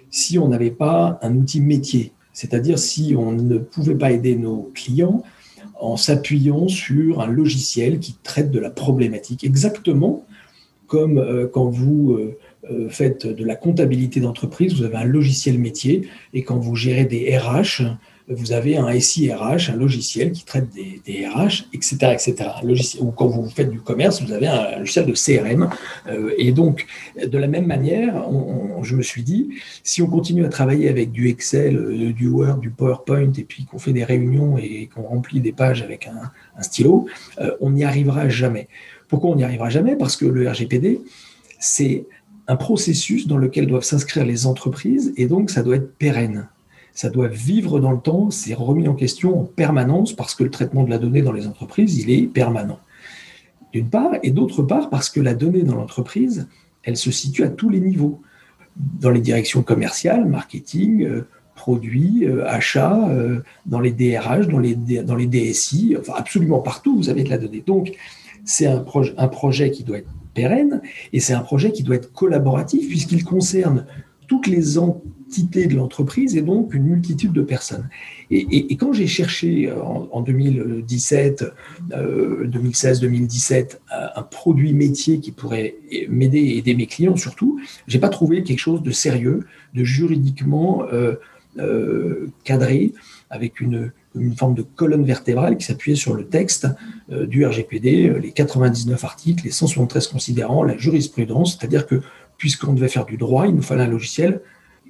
si 0.10 0.40
on 0.40 0.48
n'avait 0.48 0.72
pas 0.72 1.20
un 1.22 1.36
outil 1.36 1.60
métier, 1.60 2.14
c'est-à-dire 2.32 2.80
si 2.80 3.16
on 3.18 3.34
ne 3.34 3.58
pouvait 3.58 3.96
pas 3.96 4.12
aider 4.12 4.36
nos 4.36 4.72
clients 4.74 5.24
en 5.80 5.98
s'appuyant 5.98 6.68
sur 6.68 7.22
un 7.22 7.28
logiciel 7.28 8.00
qui 8.00 8.16
traite 8.24 8.52
de 8.52 8.60
la 8.60 8.70
problématique, 8.70 9.44
exactement 9.44 10.26
comme 10.88 11.18
euh, 11.18 11.48
quand 11.48 11.70
vous... 11.70 12.14
Euh, 12.14 12.38
euh, 12.72 12.90
faites 12.90 13.26
de 13.26 13.46
la 13.46 13.56
comptabilité 13.56 14.20
d'entreprise, 14.20 14.74
vous 14.74 14.84
avez 14.84 14.98
un 14.98 15.06
logiciel 15.06 15.58
métier, 15.58 16.10
et 16.34 16.44
quand 16.44 16.58
vous 16.58 16.76
gérez 16.76 17.06
des 17.06 17.38
RH, 17.38 17.84
vous 18.30 18.52
avez 18.52 18.76
un 18.78 19.00
SIRH, 19.00 19.70
un 19.70 19.78
logiciel 19.78 20.34
qui 20.34 20.44
traite 20.44 20.68
des, 20.74 21.28
RH, 21.28 21.66
etc. 21.74 21.98
etc. 22.12 22.36
logiciel, 22.64 23.04
ou 23.04 23.12
quand 23.12 23.28
vous 23.28 23.50
faites 23.50 23.70
du 23.70 23.80
commerce, 23.80 24.22
vous 24.22 24.34
avez 24.34 24.48
un 24.48 24.80
logiciel 24.80 25.06
de 25.06 25.14
CRM. 25.14 25.70
Euh, 26.08 26.34
et 26.38 26.52
donc, 26.52 26.86
de 27.26 27.38
la 27.38 27.48
même 27.48 27.66
manière, 27.66 28.26
je 28.84 28.96
me 28.96 29.02
suis 29.02 29.24
dit, 29.24 29.50
si 29.84 30.02
on 30.02 30.08
continue 30.08 30.46
à 30.46 30.50
travailler 30.50 30.90
avec 30.90 31.12
du 31.12 31.30
Excel, 31.30 31.78
euh, 31.78 32.12
du 32.12 32.28
Word, 32.28 32.58
du 32.58 32.70
PowerPoint, 32.70 33.32
et 33.38 33.44
puis 33.44 33.66
qu'on 33.66 33.80
fait 33.80 33.94
des 33.94 34.04
réunions 34.04 34.58
et 34.58 34.90
qu'on 34.94 35.04
remplit 35.04 35.40
des 35.40 35.54
pages 35.54 35.82
avec 35.82 36.08
un, 36.08 36.62
stylo, 36.62 37.08
on 37.62 37.70
n'y 37.70 37.84
arrivera 37.84 38.30
jamais. 38.30 38.68
Pourquoi 39.08 39.30
on 39.30 39.36
n'y 39.36 39.44
arrivera 39.44 39.70
jamais? 39.70 39.96
Parce 39.96 40.18
que 40.18 40.26
le 40.26 40.50
RGPD, 40.50 41.02
c'est 41.60 42.06
un 42.48 42.56
processus 42.56 43.28
dans 43.28 43.38
lequel 43.38 43.68
doivent 43.68 43.84
s'inscrire 43.84 44.26
les 44.26 44.48
entreprises 44.48 45.14
et 45.18 45.28
donc 45.28 45.50
ça 45.50 45.64
doit 45.64 45.76
être 45.76 45.96
pérenne. 45.98 46.48
Ça 46.98 47.12
doit 47.12 47.28
vivre 47.28 47.80
dans 47.80 47.92
le 47.92 48.00
temps, 48.00 48.32
c'est 48.32 48.56
remis 48.56 48.88
en 48.88 48.96
question 48.96 49.40
en 49.40 49.44
permanence 49.44 50.14
parce 50.14 50.34
que 50.34 50.44
le 50.44 50.50
traitement 50.50 50.84
de 50.84 50.90
la 50.90 50.98
donnée 50.98 51.22
dans 51.22 51.32
les 51.32 51.46
entreprises, 51.46 52.00
il 52.00 52.10
est 52.10 52.24
permanent. 52.24 52.80
D'une 53.72 53.88
part, 53.88 54.14
et 54.24 54.32
d'autre 54.32 54.64
part 54.64 54.90
parce 54.90 55.12
que 55.12 55.20
la 55.20 55.36
donnée 55.36 55.62
dans 55.62 55.76
l'entreprise, 55.76 56.48
elle 56.82 56.98
se 56.98 57.12
situe 57.12 57.44
à 57.44 57.50
tous 57.50 57.70
les 57.70 57.82
niveaux, 57.82 58.20
dans 59.00 59.12
les 59.12 59.20
directions 59.22 59.62
commerciales, 59.62 60.26
marketing, 60.26 61.06
euh, 61.06 61.28
produits, 61.54 62.26
euh, 62.26 62.48
achats, 62.48 63.08
euh, 63.10 63.42
dans 63.68 63.80
les 63.80 63.92
DRH, 63.92 64.48
dans 64.48 64.58
les, 64.58 65.28
DSI, 65.28 65.96
enfin 66.00 66.14
absolument 66.16 66.62
partout, 66.62 66.98
vous 66.98 67.10
avez 67.10 67.24
de 67.24 67.30
la 67.30 67.38
donnée. 67.38 67.64
Donc, 67.64 67.92
c'est 68.44 68.66
un, 68.66 68.80
projet 68.80 69.70
qui 69.70 69.84
doit 69.84 70.00
être 70.00 70.10
pérenne 70.34 70.82
et 71.14 71.20
c'est 71.20 71.34
un 71.34 71.42
projet 71.42 71.72
qui 71.72 71.84
doit 71.84 71.96
être 71.96 72.12
collaboratif 72.12 72.90
puisqu'il 72.90 73.24
concerne 73.24 73.86
toutes 74.28 74.48
les 74.48 74.80
de 75.28 75.76
l'entreprise 75.76 76.36
et 76.36 76.42
donc 76.42 76.74
une 76.74 76.84
multitude 76.84 77.34
de 77.34 77.42
personnes. 77.42 77.90
Et, 78.30 78.76
quand 78.76 78.94
j'ai 78.94 79.08
cherché 79.08 79.70
euh, 79.70 79.82
en, 79.82 80.22
2017, 80.22 81.46
2016, 82.46 83.00
2017 83.00 83.82
un 84.16 84.22
produit 84.24 84.74
métier 84.74 85.20
qui 85.20 85.32
pourrait 85.32 85.76
m'aider 86.10 86.40
et 86.40 86.58
aider 86.58 86.76
mes 86.76 86.88
clients 86.88 87.16
surtout, 87.16 87.60
j'ai 87.88 88.00
pas 88.00 88.10
trouvé 88.10 88.44
quelque 88.44 88.60
chose 88.60 88.82
de 88.82 88.92
sérieux, 88.92 89.46
de 89.74 89.84
juridiquement 89.84 90.84
euh, 90.92 91.16
euh, 91.60 92.28
cadré 92.44 92.94
avec 93.30 93.62
une, 93.62 93.92
une 94.16 94.36
forme 94.36 94.56
de 94.56 94.62
colonne 94.62 95.04
vertébrale 95.04 95.58
qui 95.58 95.66
s'appuyait 95.66 95.96
sur 95.96 96.14
le 96.14 96.26
texte 96.26 96.68
du 97.10 97.46
RGPD, 97.46 98.20
les 98.22 98.32
99 98.32 99.04
articles, 99.04 99.44
les 99.46 99.52
173 99.52 100.08
considérants, 100.08 100.64
la 100.64 100.78
jurisprudence, 100.78 101.58
c'est-à-dire 101.58 101.88
que 101.88 102.02
puisqu'on 102.38 102.74
devait 102.74 102.88
faire 102.88 103.06
du 103.06 103.18
droit, 103.18 103.48
il 103.48 103.56
nous 103.56 103.62
fallait 103.62 103.84
un 103.84 103.88
logiciel 103.88 104.42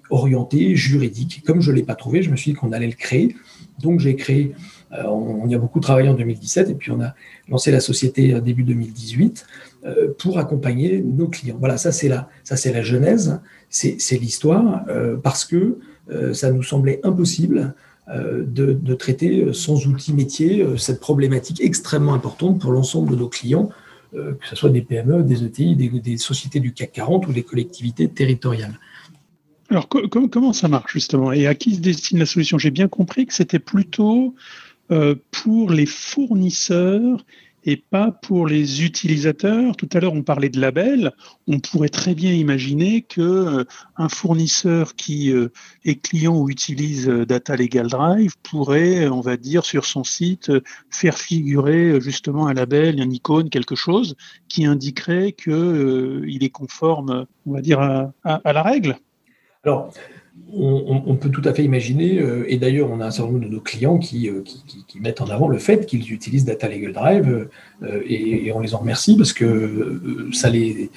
orienté, 0.10 0.76
juridique. 0.76 1.44
comme 1.46 1.62
je 1.62 1.72
ne 1.72 1.76
l'ai 1.76 1.84
pas 1.84 1.96
trouvé, 1.96 2.22
je 2.22 2.30
me 2.30 2.36
suis 2.36 2.52
dit 2.52 2.58
qu'on 2.58 2.72
allait 2.72 2.88
le 2.88 2.94
créer. 2.94 3.36
Donc 3.80 4.00
j'ai 4.00 4.16
créé, 4.16 4.54
euh, 4.94 5.04
on, 5.06 5.48
y 5.48 5.56
a 5.56 5.60
beaucoup 5.60 5.80
travaillé 5.80 6.10
en 6.10 6.14
2017 6.14 6.70
et 6.70 6.74
puis 6.74 6.92
on 6.92 7.02
a 7.02 7.14
lancé 7.50 7.72
la 7.72 7.80
société 7.80 8.40
début 8.42 8.64
2018 8.64 9.46
pour 10.18 10.38
accompagner 10.38 11.02
nos 11.02 11.28
clients. 11.28 11.58
Voilà, 11.60 11.78
ça 11.78 11.92
c'est 11.92 12.10
la, 12.10 12.30
ça 12.44 12.58
c'est 12.58 12.74
la 12.74 12.82
genèse, 12.82 13.40
c'est 13.70 14.18
l'histoire, 14.20 14.86
parce 15.24 15.46
que 15.46 15.80
ça 16.34 16.52
nous 16.52 16.64
semblait 16.64 17.00
impossible 17.04 17.74
euh, 18.10 18.46
de, 18.48 18.94
traiter 18.94 19.42
euh, 19.44 19.52
sans 19.52 19.86
outils 19.86 20.14
métiers 20.14 20.62
euh, 20.62 20.78
cette 20.78 21.02
problématique 21.02 21.60
extrêmement 21.60 22.14
importante 22.14 22.58
pour 22.58 22.72
l'ensemble 22.72 23.12
de 23.12 23.18
nos 23.18 23.28
clients, 23.28 23.70
que 24.14 24.48
ce 24.50 24.56
soit 24.56 24.70
des 24.70 24.82
PME, 24.82 25.24
des 25.24 25.44
ETI, 25.44 25.76
des, 25.76 26.18
sociétés 26.18 26.62
du 26.62 26.72
CAC 26.72 26.94
40 26.94 27.28
ou 27.28 27.34
des 27.34 27.44
collectivités 27.44 28.08
territoriales. 28.08 28.80
Alors 29.70 29.90
comment 29.90 30.54
ça 30.54 30.68
marche 30.68 30.94
justement? 30.94 31.32
Et 31.32 31.48
à 31.48 31.56
qui 31.56 31.76
se 31.76 31.82
destine 31.82 32.20
la 32.20 32.26
solution? 32.26 32.58
J'ai 32.58 32.72
bien 32.72 32.88
compris 32.88 33.26
que 33.26 33.34
c'était 33.34 33.60
plutôt 33.60 34.34
pour 35.32 35.72
les 35.72 35.86
fournisseurs 35.86 37.26
et 37.68 37.76
pas 37.76 38.12
pour 38.12 38.48
les 38.48 38.86
utilisateurs. 38.86 39.76
Tout 39.76 39.90
à 39.92 40.00
l'heure, 40.00 40.14
on 40.14 40.24
parlait 40.24 40.50
de 40.50 40.60
labels. 40.60 41.12
On 41.48 41.60
pourrait 41.60 41.90
très 41.90 42.16
bien 42.16 42.32
imaginer 42.32 43.02
que 43.02 43.22
euh, 43.22 43.64
un 43.98 44.08
fournisseur 44.08 44.96
qui 44.96 45.32
euh, 45.34 45.50
est 45.84 46.02
client 46.02 46.38
ou 46.38 46.50
utilise 46.50 47.10
euh, 47.10 47.26
Data 47.26 47.58
Legal 47.58 47.88
Drive 47.88 48.36
pourrait, 48.42 49.10
on 49.10 49.20
va 49.20 49.36
dire, 49.36 49.66
sur 49.66 49.84
son 49.84 50.06
site, 50.06 50.50
faire 50.90 51.18
figurer 51.18 52.00
justement 52.00 52.48
un 52.48 52.54
label, 52.54 53.02
une 53.02 53.12
icône, 53.12 53.50
quelque 53.50 53.76
chose 53.76 54.16
qui 54.48 54.66
indiquerait 54.66 55.34
qu'il 55.34 56.24
il 56.26 56.44
est 56.46 56.50
conforme, 56.50 57.26
on 57.46 57.52
va 57.52 57.60
dire, 57.60 57.82
à, 57.82 58.54
la 58.54 58.64
règle. 58.64 58.98
Alors, 59.64 59.92
on, 60.54 61.16
peut 61.16 61.30
tout 61.30 61.42
à 61.46 61.54
fait 61.54 61.64
imaginer, 61.64 62.20
euh, 62.20 62.46
et 62.48 62.58
d'ailleurs 62.58 62.90
on 62.90 63.02
a 63.02 63.08
un 63.08 63.12
certain 63.12 63.32
nombre 63.32 63.46
de 63.46 63.50
nos 63.50 63.60
clients 63.60 63.98
qui, 63.98 64.30
euh, 64.30 64.44
mettent 65.00 65.22
en 65.22 65.28
avant 65.30 65.48
le 65.48 65.58
fait 65.58 65.86
qu'ils 65.86 66.14
utilisent 66.14 66.46
Data 66.46 66.70
Legal 66.70 66.94
Drive, 66.94 67.50
euh, 67.84 68.02
et, 68.06 68.52
on 68.54 68.60
les 68.60 68.74
en 68.74 68.80
remercie 68.80 69.18
parce 69.18 69.34
que 69.34 70.30
ça, 70.32 70.50
les, 70.50 70.90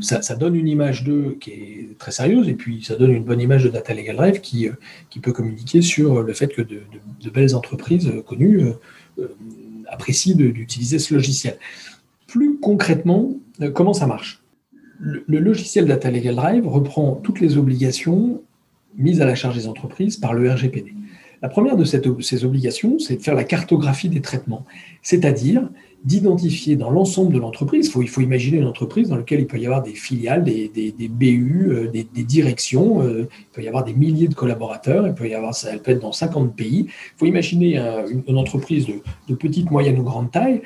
ça, 0.00 0.34
donne 0.34 0.56
une 0.56 0.68
image 0.68 1.04
d'eux 1.04 1.36
qui 1.40 1.50
est 1.50 1.98
très 1.98 2.10
sérieuse, 2.10 2.48
et 2.48 2.54
puis 2.54 2.82
ça 2.82 2.96
donne 2.96 3.12
une 3.12 3.24
bonne 3.24 3.40
image 3.40 3.64
de 3.64 3.68
Data 3.68 3.94
Legal 3.94 4.16
Drive 4.16 4.40
qui, 4.40 4.68
qui 5.10 5.20
peut 5.20 5.32
communiquer 5.32 5.80
sur 5.80 6.22
le 6.22 6.32
fait 6.32 6.48
que 6.48 6.62
de, 6.62 6.80
belles 7.32 7.54
entreprises 7.54 8.10
connues 8.26 8.62
apprécient 9.86 10.36
d'utiliser 10.36 10.98
ce 10.98 11.14
logiciel. 11.14 11.56
Plus 12.26 12.58
concrètement, 12.58 13.34
comment 13.74 13.94
ça 13.94 14.06
marche? 14.06 14.37
Le, 14.98 15.22
logiciel 15.38 15.86
Data 15.86 16.10
Legal 16.10 16.34
Drive 16.34 16.66
reprend 16.66 17.14
toutes 17.22 17.40
les 17.40 17.56
obligations 17.56 18.42
mise 18.96 19.20
à 19.20 19.26
la 19.26 19.34
charge 19.34 19.56
des 19.56 19.68
entreprises 19.68 20.16
par 20.16 20.34
le 20.34 20.50
RGPD. 20.50 20.94
La 21.40 21.48
première 21.48 21.76
de 21.76 21.84
ces 21.84 22.44
obligations, 22.44 22.98
c'est 22.98 23.16
de 23.16 23.22
faire 23.22 23.36
la 23.36 23.44
cartographie 23.44 24.08
des 24.08 24.20
traitements, 24.20 24.64
c'est-à-dire 25.02 25.68
d'identifier 26.04 26.76
dans 26.76 26.90
l'ensemble 26.90 27.34
de 27.34 27.38
l'entreprise, 27.38 27.92
il 28.00 28.08
faut 28.08 28.20
imaginer 28.20 28.58
une 28.58 28.66
entreprise 28.66 29.08
dans 29.08 29.16
laquelle 29.16 29.40
il 29.40 29.46
peut 29.46 29.58
y 29.58 29.66
avoir 29.66 29.82
des 29.82 29.94
filiales, 29.94 30.44
des, 30.44 30.70
BU, 31.10 31.68
euh, 31.70 31.88
des, 31.88 32.04
directions, 32.22 33.02
euh, 33.02 33.28
il 33.40 33.46
peut 33.52 33.62
y 33.62 33.68
avoir 33.68 33.84
des 33.84 33.94
milliers 33.94 34.28
de 34.28 34.34
collaborateurs, 34.34 35.06
il 35.06 35.14
peut 35.14 35.28
y 35.28 35.34
avoir, 35.34 35.54
ça 35.54 35.76
peut 35.78 35.90
être 35.90 36.00
dans 36.00 36.12
50 36.12 36.54
pays. 36.54 36.86
Il 36.88 37.18
faut 37.18 37.26
imaginer 37.26 37.78
une, 38.26 38.38
entreprise 38.38 38.86
de 39.28 39.34
petite, 39.34 39.70
moyenne 39.70 39.98
ou 39.98 40.04
grande 40.04 40.30
taille. 40.30 40.62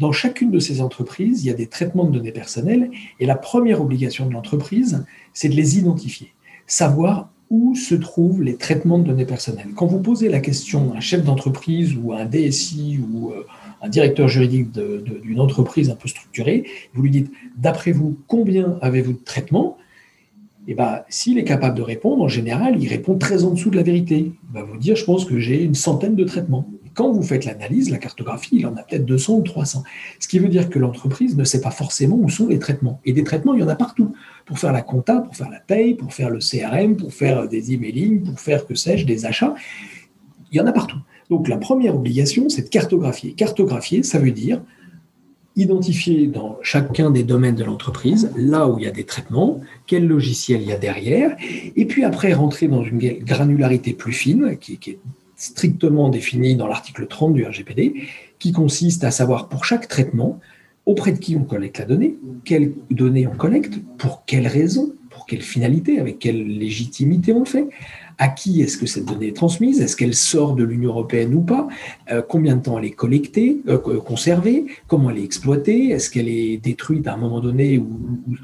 Dans 0.00 0.12
chacune 0.12 0.50
de 0.50 0.60
ces 0.60 0.80
entreprises, 0.80 1.44
il 1.44 1.48
y 1.48 1.50
a 1.50 1.54
des 1.54 1.66
traitements 1.66 2.06
de 2.06 2.12
données 2.12 2.32
personnelles 2.32 2.90
et 3.20 3.26
la 3.26 3.36
première 3.36 3.82
obligation 3.82 4.26
de 4.26 4.32
l'entreprise, 4.32 5.04
c'est 5.34 5.50
de 5.50 5.54
les 5.54 5.78
identifier, 5.78 6.32
savoir 6.66 7.28
où 7.50 7.74
se 7.74 7.94
trouvent 7.94 8.42
les 8.42 8.56
traitements 8.56 8.98
de 8.98 9.04
données 9.04 9.26
personnelles. 9.26 9.72
Quand 9.76 9.84
vous 9.84 10.00
posez 10.00 10.30
la 10.30 10.40
question 10.40 10.94
à 10.94 10.96
un 10.96 11.00
chef 11.00 11.22
d'entreprise 11.22 11.94
ou 12.02 12.12
à 12.12 12.20
un 12.20 12.24
DSI 12.24 12.98
ou 13.12 13.32
euh, 13.32 13.44
un 13.82 13.90
directeur 13.90 14.26
juridique 14.26 14.72
d'une 14.72 15.38
entreprise 15.38 15.90
un 15.90 15.96
peu 15.96 16.08
structurée, 16.08 16.64
vous 16.94 17.02
lui 17.02 17.10
dites, 17.10 17.30
d'après 17.58 17.92
vous, 17.92 18.16
combien 18.26 18.78
avez-vous 18.80 19.12
de 19.12 19.22
traitements? 19.22 19.76
Eh 20.66 20.74
ben, 20.74 21.00
s'il 21.10 21.36
est 21.36 21.44
capable 21.44 21.76
de 21.76 21.82
répondre, 21.82 22.22
en 22.22 22.28
général, 22.28 22.82
il 22.82 22.88
répond 22.88 23.18
très 23.18 23.44
en 23.44 23.50
dessous 23.50 23.68
de 23.68 23.76
la 23.76 23.82
vérité. 23.82 24.32
Il 24.48 24.54
va 24.54 24.62
vous 24.62 24.78
dire, 24.78 24.96
je 24.96 25.04
pense 25.04 25.26
que 25.26 25.38
j'ai 25.38 25.62
une 25.62 25.74
centaine 25.74 26.14
de 26.14 26.24
traitements. 26.24 26.66
Quand 26.94 27.10
vous 27.12 27.22
faites 27.22 27.44
l'analyse, 27.44 27.90
la 27.90 27.98
cartographie, 27.98 28.56
il 28.56 28.66
en 28.66 28.76
a 28.76 28.82
peut-être 28.82 29.04
200 29.04 29.34
ou 29.34 29.42
300. 29.42 29.84
Ce 30.18 30.28
qui 30.28 30.38
veut 30.38 30.48
dire 30.48 30.68
que 30.68 30.78
l'entreprise 30.78 31.36
ne 31.36 31.44
sait 31.44 31.60
pas 31.60 31.70
forcément 31.70 32.16
où 32.16 32.28
sont 32.28 32.48
les 32.48 32.58
traitements. 32.58 33.00
Et 33.04 33.12
des 33.12 33.24
traitements, 33.24 33.54
il 33.54 33.60
y 33.60 33.62
en 33.62 33.68
a 33.68 33.76
partout 33.76 34.12
pour 34.46 34.58
faire 34.58 34.72
la 34.72 34.82
compta, 34.82 35.20
pour 35.20 35.36
faire 35.36 35.50
la 35.50 35.60
paye, 35.60 35.94
pour 35.94 36.12
faire 36.12 36.30
le 36.30 36.38
CRM, 36.38 36.96
pour 36.96 37.12
faire 37.12 37.48
des 37.48 37.72
emailing, 37.72 38.22
pour 38.22 38.40
faire, 38.40 38.66
que 38.66 38.74
sais-je, 38.74 39.06
des 39.06 39.26
achats. 39.26 39.54
Il 40.52 40.58
y 40.58 40.60
en 40.60 40.66
a 40.66 40.72
partout. 40.72 40.98
Donc 41.30 41.48
la 41.48 41.58
première 41.58 41.94
obligation, 41.94 42.48
c'est 42.48 42.62
de 42.62 42.68
cartographier. 42.68 43.32
Cartographier, 43.34 44.02
ça 44.02 44.18
veut 44.18 44.32
dire 44.32 44.60
identifier 45.56 46.26
dans 46.26 46.58
chacun 46.62 47.10
des 47.10 47.24
domaines 47.24 47.56
de 47.56 47.64
l'entreprise, 47.64 48.30
là 48.36 48.68
où 48.68 48.78
il 48.78 48.84
y 48.84 48.88
a 48.88 48.92
des 48.92 49.04
traitements, 49.04 49.60
quel 49.86 50.06
logiciel 50.06 50.62
il 50.62 50.68
y 50.68 50.72
a 50.72 50.78
derrière, 50.78 51.36
et 51.40 51.84
puis 51.86 52.04
après 52.04 52.32
rentrer 52.32 52.68
dans 52.68 52.84
une 52.84 52.98
granularité 52.98 53.92
plus 53.92 54.12
fine, 54.12 54.56
qui, 54.58 54.78
qui 54.78 54.90
est 54.90 54.98
strictement 55.40 56.10
définie 56.10 56.54
dans 56.54 56.68
l'article 56.68 57.06
30 57.06 57.32
du 57.32 57.44
RGPD, 57.44 57.94
qui 58.38 58.52
consiste 58.52 59.04
à 59.04 59.10
savoir 59.10 59.48
pour 59.48 59.64
chaque 59.64 59.88
traitement 59.88 60.38
auprès 60.84 61.12
de 61.12 61.18
qui 61.18 61.34
on 61.34 61.44
collecte 61.44 61.78
la 61.78 61.86
donnée, 61.86 62.16
quelles 62.44 62.72
données 62.90 63.26
on 63.26 63.34
collecte, 63.34 63.74
pour 63.96 64.24
quelles 64.26 64.46
raisons, 64.46 64.92
pour 65.08 65.24
quelle 65.24 65.40
finalité, 65.40 65.98
avec 65.98 66.18
quelle 66.18 66.46
légitimité 66.46 67.32
on 67.32 67.40
le 67.40 67.46
fait, 67.46 67.68
à 68.18 68.28
qui 68.28 68.60
est-ce 68.60 68.76
que 68.76 68.84
cette 68.84 69.06
donnée 69.06 69.28
est 69.28 69.36
transmise, 69.36 69.80
est-ce 69.80 69.96
qu'elle 69.96 70.14
sort 70.14 70.54
de 70.54 70.62
l'Union 70.62 70.90
européenne 70.90 71.32
ou 71.32 71.40
pas, 71.40 71.68
euh, 72.10 72.20
combien 72.20 72.56
de 72.56 72.62
temps 72.62 72.78
elle 72.78 72.84
est 72.84 72.90
collectée, 72.90 73.62
euh, 73.66 73.78
conservée, 73.78 74.66
comment 74.88 75.08
elle 75.08 75.18
est 75.18 75.24
exploitée, 75.24 75.88
est-ce 75.88 76.10
qu'elle 76.10 76.28
est 76.28 76.58
détruite 76.58 77.06
à 77.06 77.14
un 77.14 77.16
moment 77.16 77.40
donné 77.40 77.78
ou, 77.78 77.88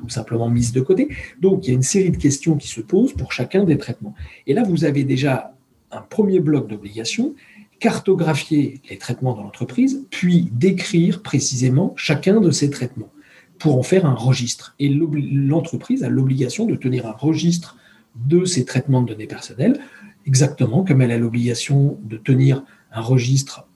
ou, 0.03 0.09
simplement 0.09 0.49
mise 0.49 0.73
de 0.73 0.81
côté. 0.81 1.09
Donc 1.43 1.67
il 1.67 1.69
y 1.69 1.71
a 1.73 1.75
une 1.75 1.83
série 1.83 2.11
de 2.11 2.17
questions 2.17 2.57
qui 2.57 2.69
se 2.69 2.81
posent 2.81 3.13
pour 3.13 3.33
chacun 3.33 3.65
des 3.65 3.77
traitements. 3.77 4.15
Et 4.47 4.55
là, 4.55 4.63
vous 4.63 4.87
avez 4.87 5.05
déjà 5.05 5.56
un 5.97 6.03
premier 6.03 6.41
bloc 6.41 6.69
d'obligations 6.69 7.35
cartographier 7.79 8.81
les 8.89 8.99
traitements 8.99 9.35
dans 9.35 9.43
l'entreprise, 9.43 10.07
puis 10.11 10.49
décrire 10.53 11.23
précisément 11.23 11.93
chacun 11.97 12.41
de 12.41 12.51
ces 12.51 12.71
traitements 12.71 13.13
pour 13.59 13.79
en 13.79 13.83
faire 13.83 14.07
un 14.07 14.15
registre. 14.15 14.75
Et 14.79 14.89
l'entreprise 14.89 16.05
a 16.05 16.09
l'obligation 16.09 16.67
de 16.67 16.77
tenir 16.77 17.07
un 17.07 17.13
registre 17.13 17.77
de 18.15 18.45
ces 18.45 18.65
traitements 18.65 19.03
de 19.03 19.09
données 19.09 19.27
personnelles, 19.27 19.79
exactement 20.27 20.85
comme 20.85 21.03
elle 21.03 21.11
a 21.11 21.19
l'obligation 21.19 21.99
de 22.03 22.17
tenir 22.17 22.65
un 22.93 23.01
registre 23.01 23.67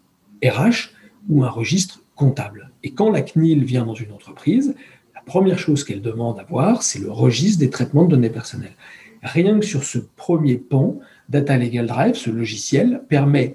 RH 0.42 0.90
ou 1.28 1.44
un 1.44 1.50
registre 1.50 2.02
comptable. 2.14 2.70
Et 2.82 2.92
quand 2.92 3.10
la 3.10 3.22
CNIL 3.22 3.64
vient 3.64 3.84
dans 3.84 3.94
une 3.94 4.12
entreprise, 4.12 4.74
la 5.14 5.20
première 5.20 5.58
chose 5.58 5.84
qu'elle 5.84 6.02
demande 6.02 6.38
à 6.38 6.44
voir, 6.44 6.82
c'est 6.82 6.98
le 6.98 7.10
registre 7.10 7.58
des 7.58 7.70
traitements 7.70 8.04
de 8.04 8.10
données 8.10 8.30
personnelles. 8.30 8.76
Rien 9.22 9.58
que 9.60 9.66
sur 9.66 9.84
ce 9.84 9.98
premier 9.98 10.56
pan, 10.56 10.98
Data 11.30 11.56
Legal 11.56 11.86
Drive, 11.86 12.16
ce 12.16 12.30
logiciel, 12.30 13.02
permet 13.08 13.54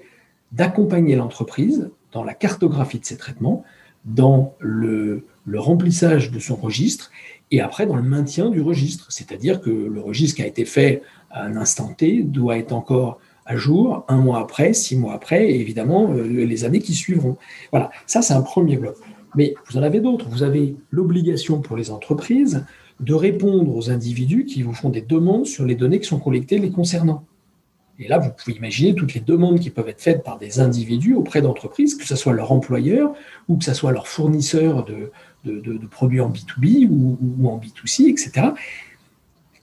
d'accompagner 0.52 1.14
l'entreprise 1.14 1.90
dans 2.12 2.24
la 2.24 2.34
cartographie 2.34 2.98
de 2.98 3.04
ses 3.04 3.16
traitements, 3.16 3.64
dans 4.06 4.54
le, 4.60 5.24
remplissage 5.54 6.30
de 6.30 6.38
son 6.38 6.56
registre 6.56 7.10
et 7.50 7.60
après 7.60 7.86
dans 7.86 7.96
le 7.96 8.02
maintien 8.02 8.50
du 8.50 8.60
registre. 8.60 9.06
C'est-à-dire 9.10 9.60
que 9.60 9.70
le 9.70 10.00
registre 10.00 10.36
qui 10.36 10.42
a 10.42 10.46
été 10.46 10.64
fait 10.64 11.02
à 11.30 11.44
un 11.44 11.56
instant 11.56 11.92
T 11.92 12.22
doit 12.22 12.56
être 12.58 12.72
encore 12.72 13.20
à 13.44 13.56
jour 13.56 14.04
un 14.08 14.16
mois 14.16 14.40
après, 14.40 14.72
six 14.72 14.96
mois 14.96 15.14
après, 15.14 15.48
et 15.50 15.60
évidemment 15.60 16.12
euh, 16.12 16.24
les 16.24 16.64
années 16.64 16.80
qui 16.80 16.94
suivront. 16.94 17.36
Voilà, 17.70 17.90
ça 18.06 18.22
c'est 18.22 18.34
un 18.34 18.42
premier 18.42 18.76
bloc. 18.76 18.96
Mais 19.36 19.54
vous 19.68 19.78
en 19.78 19.82
avez 19.82 20.00
d'autres. 20.00 20.28
Vous 20.28 20.42
avez 20.42 20.74
l'obligation 20.90 21.60
pour 21.60 21.76
les 21.76 21.90
entreprises 21.90 22.64
de 22.98 23.14
répondre 23.14 23.76
aux 23.76 23.90
individus 23.90 24.46
qui 24.46 24.62
vous 24.62 24.72
font 24.72 24.88
des 24.88 25.02
demandes 25.02 25.46
sur 25.46 25.64
les 25.64 25.74
données 25.74 26.00
qui 26.00 26.08
sont 26.08 26.18
collectées 26.18 26.58
les 26.58 26.70
concernant. 26.70 27.24
Et 27.98 28.08
là, 28.08 28.18
vous 28.18 28.30
pouvez 28.30 28.56
imaginer 28.56 28.94
toutes 28.94 29.14
les 29.14 29.20
demandes 29.20 29.58
qui 29.58 29.70
peuvent 29.70 29.88
être 29.88 30.00
faites 30.00 30.22
par 30.22 30.38
des 30.38 30.60
individus 30.60 31.14
auprès 31.14 31.40
d'entreprises, 31.40 31.94
que 31.94 32.06
ce 32.06 32.16
soit 32.16 32.34
leur 32.34 32.52
employeur 32.52 33.14
ou 33.48 33.56
que 33.56 33.64
ce 33.64 33.72
soit 33.72 33.92
leur 33.92 34.06
fournisseur 34.06 34.84
de, 34.84 35.10
produits 35.90 36.20
en 36.20 36.30
B2B 36.30 36.88
ou, 36.88 37.48
en 37.48 37.58
B2C, 37.58 38.08
etc. 38.08 38.48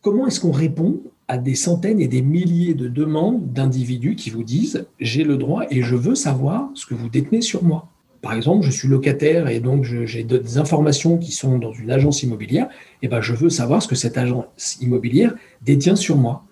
Comment 0.02 0.28
est-ce 0.28 0.40
qu'on 0.40 0.52
répond 0.52 1.02
à 1.28 1.38
des 1.38 1.56
centaines 1.56 2.02
et 2.02 2.08
des 2.08 2.22
milliers 2.22 2.74
de 2.74 2.88
demandes 2.88 3.54
d'individus 3.54 4.16
qui 4.16 4.30
vous 4.30 4.44
disent 4.44 4.86
j'ai 5.00 5.24
le 5.24 5.38
droit 5.38 5.64
et 5.70 5.82
je 5.82 5.96
veux 5.96 6.16
savoir 6.16 6.70
ce 6.74 6.86
que 6.86 6.94
vous 6.94 7.10
détenez 7.10 7.42
sur 7.42 7.64
moi 7.64 7.88
par 8.24 8.34
exemple, 8.34 8.66
je 8.66 8.72
suis 8.72 8.88
locataire 8.88 9.50
et 9.50 9.60
donc 9.60 9.84
j'ai 9.84 10.24
des 10.24 10.58
informations 10.58 11.18
qui 11.18 11.34
sont 11.34 11.58
dans 11.60 11.74
une 11.74 11.92
agence 11.92 12.24
immobilière, 12.24 12.70
et 13.02 13.10
ben 13.10 13.20
je 13.20 13.34
veux 13.34 13.50
savoir 13.50 13.84
ce 13.84 13.88
que 13.90 13.96
cette 13.96 14.18
agence 14.18 14.78
immobilière 14.80 15.36
détient 15.62 15.98
sur 15.98 16.16
moi. 16.16 16.46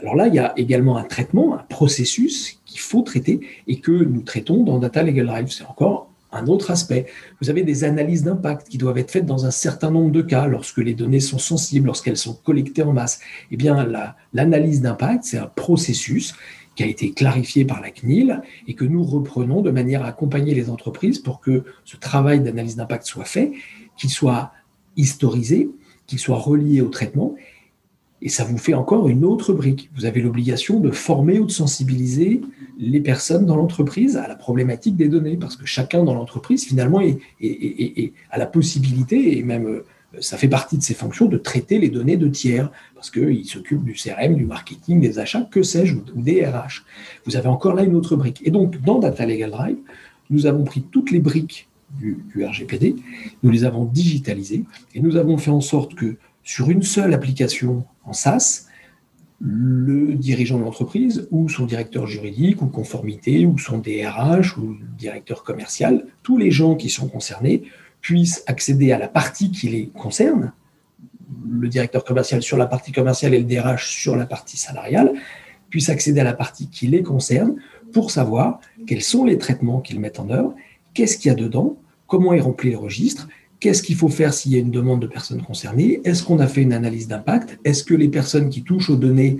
Alors 0.00 0.16
là, 0.16 0.28
il 0.28 0.34
y 0.34 0.38
a 0.38 0.52
également 0.56 0.96
un 0.96 1.04
traitement, 1.04 1.54
un 1.54 1.64
processus 1.68 2.58
qu'il 2.64 2.80
faut 2.80 3.02
traiter 3.02 3.40
et 3.66 3.80
que 3.80 3.92
nous 3.92 4.22
traitons 4.22 4.62
dans 4.62 4.78
Data 4.78 5.02
Legal 5.02 5.26
Drive. 5.26 5.50
C'est 5.50 5.64
encore 5.64 6.10
un 6.32 6.46
autre 6.46 6.70
aspect. 6.70 7.06
Vous 7.40 7.50
avez 7.50 7.62
des 7.62 7.84
analyses 7.84 8.22
d'impact 8.22 8.68
qui 8.68 8.78
doivent 8.78 8.98
être 8.98 9.10
faites 9.10 9.26
dans 9.26 9.46
un 9.46 9.50
certain 9.50 9.90
nombre 9.90 10.10
de 10.10 10.22
cas 10.22 10.46
lorsque 10.46 10.78
les 10.78 10.94
données 10.94 11.20
sont 11.20 11.38
sensibles, 11.38 11.86
lorsqu'elles 11.86 12.16
sont 12.16 12.34
collectées 12.34 12.82
en 12.82 12.92
masse. 12.92 13.20
Eh 13.50 13.56
bien, 13.56 13.86
l'analyse 14.32 14.80
d'impact, 14.80 15.24
c'est 15.24 15.38
un 15.38 15.50
processus 15.54 16.34
qui 16.76 16.84
a 16.84 16.86
été 16.86 17.12
clarifié 17.12 17.64
par 17.64 17.80
la 17.80 17.90
CNIL 17.90 18.40
et 18.68 18.74
que 18.74 18.84
nous 18.84 19.02
reprenons 19.02 19.60
de 19.60 19.70
manière 19.70 20.04
à 20.04 20.08
accompagner 20.08 20.54
les 20.54 20.70
entreprises 20.70 21.18
pour 21.18 21.40
que 21.40 21.64
ce 21.84 21.96
travail 21.96 22.40
d'analyse 22.40 22.76
d'impact 22.76 23.06
soit 23.06 23.24
fait, 23.24 23.52
qu'il 23.98 24.10
soit 24.10 24.52
historisé, 24.96 25.68
qu'il 26.06 26.18
soit 26.18 26.38
relié 26.38 26.80
au 26.80 26.88
traitement 26.88 27.34
et 28.22 28.28
ça 28.28 28.44
vous 28.44 28.58
fait 28.58 28.74
encore 28.74 29.08
une 29.08 29.24
autre 29.24 29.52
brique. 29.52 29.90
Vous 29.96 30.04
avez 30.04 30.20
l'obligation 30.20 30.78
de 30.80 30.90
former 30.90 31.38
ou 31.38 31.46
de 31.46 31.50
sensibiliser 31.50 32.42
les 32.78 33.00
personnes 33.00 33.46
dans 33.46 33.56
l'entreprise 33.56 34.16
à 34.16 34.28
la 34.28 34.34
problématique 34.34 34.96
des 34.96 35.08
données, 35.08 35.36
parce 35.36 35.56
que 35.56 35.66
chacun 35.66 36.04
dans 36.04 36.14
l'entreprise, 36.14 36.64
finalement, 36.66 37.00
est, 37.00 38.12
a 38.30 38.38
la 38.38 38.46
possibilité, 38.46 39.38
et 39.38 39.42
même 39.42 39.66
euh, 39.66 39.84
ça 40.20 40.36
fait 40.36 40.48
partie 40.48 40.76
de 40.76 40.82
ses 40.82 40.94
fonctions, 40.94 41.26
de 41.26 41.38
traiter 41.38 41.78
les 41.78 41.88
données 41.88 42.18
de 42.18 42.28
tiers, 42.28 42.70
parce 42.94 43.10
qu'il 43.10 43.44
s'occupe 43.46 43.84
du 43.84 43.94
CRM, 43.94 44.34
du 44.34 44.44
marketing, 44.44 45.00
des 45.00 45.18
achats, 45.18 45.48
que 45.50 45.62
sais-je, 45.62 45.94
ou 45.94 46.02
des 46.16 46.44
RH. 46.44 46.84
Vous 47.24 47.36
avez 47.36 47.48
encore 47.48 47.74
là 47.74 47.84
une 47.84 47.96
autre 47.96 48.16
brique. 48.16 48.42
Et 48.44 48.50
donc, 48.50 48.80
dans 48.82 48.98
Data 48.98 49.24
Legal 49.24 49.50
Drive, 49.50 49.76
nous 50.28 50.46
avons 50.46 50.64
pris 50.64 50.82
toutes 50.82 51.10
les 51.10 51.20
briques 51.20 51.68
du 51.98 52.44
RGPD, 52.44 52.94
nous 53.42 53.50
les 53.50 53.64
avons 53.64 53.84
digitalisées, 53.84 54.64
et 54.94 55.00
nous 55.00 55.16
avons 55.16 55.38
fait 55.38 55.50
en 55.50 55.60
sorte 55.60 55.96
que 55.96 56.16
sur 56.44 56.70
une 56.70 56.82
seule 56.82 57.14
application 57.14 57.84
en 58.10 58.12
SaaS, 58.12 58.66
le 59.40 60.14
dirigeant 60.14 60.58
de 60.58 60.64
l'entreprise 60.64 61.26
ou 61.30 61.48
son 61.48 61.64
directeur 61.64 62.06
juridique 62.06 62.60
ou 62.60 62.66
conformité 62.66 63.46
ou 63.46 63.56
son 63.56 63.78
DRH 63.78 64.58
ou 64.58 64.76
directeur 64.98 65.44
commercial, 65.44 66.04
tous 66.22 66.36
les 66.36 66.50
gens 66.50 66.74
qui 66.74 66.90
sont 66.90 67.08
concernés 67.08 67.62
puissent 68.02 68.42
accéder 68.46 68.92
à 68.92 68.98
la 68.98 69.08
partie 69.08 69.50
qui 69.50 69.68
les 69.68 69.86
concerne 69.88 70.52
le 71.48 71.68
directeur 71.68 72.04
commercial 72.04 72.42
sur 72.42 72.56
la 72.56 72.66
partie 72.66 72.92
commerciale 72.92 73.32
et 73.34 73.38
le 73.38 73.44
DRH 73.44 73.88
sur 73.88 74.16
la 74.16 74.26
partie 74.26 74.56
salariale, 74.56 75.12
puissent 75.70 75.88
accéder 75.88 76.20
à 76.20 76.24
la 76.24 76.34
partie 76.34 76.68
qui 76.68 76.88
les 76.88 77.02
concerne 77.02 77.54
pour 77.92 78.10
savoir 78.10 78.60
quels 78.86 79.02
sont 79.02 79.24
les 79.24 79.38
traitements 79.38 79.80
qu'ils 79.80 80.00
mettent 80.00 80.20
en 80.20 80.28
œuvre, 80.30 80.54
qu'est-ce 80.92 81.16
qu'il 81.16 81.28
y 81.28 81.32
a 81.32 81.36
dedans, 81.36 81.76
comment 82.08 82.32
est 82.32 82.40
rempli 82.40 82.72
le 82.72 82.78
registre, 82.78 83.28
qu'est-ce 83.60 83.82
qu'il 83.82 83.96
faut 83.96 84.08
faire 84.08 84.32
s'il 84.32 84.52
y 84.52 84.56
a 84.56 84.58
une 84.58 84.70
demande 84.70 85.00
de 85.00 85.06
personnes 85.06 85.42
concernées, 85.42 86.00
est-ce 86.04 86.22
qu'on 86.22 86.40
a 86.40 86.46
fait 86.46 86.62
une 86.62 86.72
analyse 86.72 87.06
d'impact, 87.06 87.58
est-ce 87.64 87.84
que 87.84 87.94
les 87.94 88.08
personnes 88.08 88.48
qui 88.48 88.62
touchent 88.62 88.90
aux 88.90 88.96
données 88.96 89.38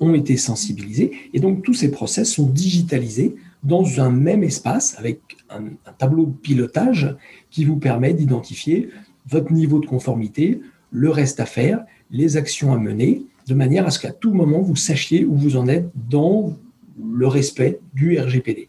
ont 0.00 0.14
été 0.14 0.36
sensibilisées, 0.36 1.10
et 1.34 1.40
donc 1.40 1.62
tous 1.62 1.74
ces 1.74 1.90
process 1.90 2.32
sont 2.32 2.46
digitalisés 2.46 3.34
dans 3.64 4.00
un 4.00 4.10
même 4.10 4.44
espace 4.44 4.96
avec 4.98 5.20
un, 5.50 5.64
tableau 5.98 6.26
de 6.26 6.32
pilotage 6.32 7.16
qui 7.50 7.64
vous 7.64 7.76
permet 7.76 8.14
d'identifier 8.14 8.88
votre 9.28 9.52
niveau 9.52 9.80
de 9.80 9.86
conformité, 9.86 10.60
le 10.92 11.10
reste 11.10 11.40
à 11.40 11.46
faire, 11.46 11.84
les 12.12 12.36
actions 12.36 12.72
à 12.72 12.78
mener, 12.78 13.24
de 13.48 13.54
manière 13.54 13.86
à 13.86 13.90
ce 13.90 13.98
qu'à 13.98 14.12
tout 14.12 14.32
moment, 14.32 14.60
vous 14.60 14.76
sachiez 14.76 15.24
où 15.24 15.34
vous 15.34 15.56
en 15.56 15.66
êtes 15.66 15.90
dans 16.08 16.56
le 16.98 17.26
respect 17.26 17.80
du 17.94 18.18
RGPD. 18.18 18.68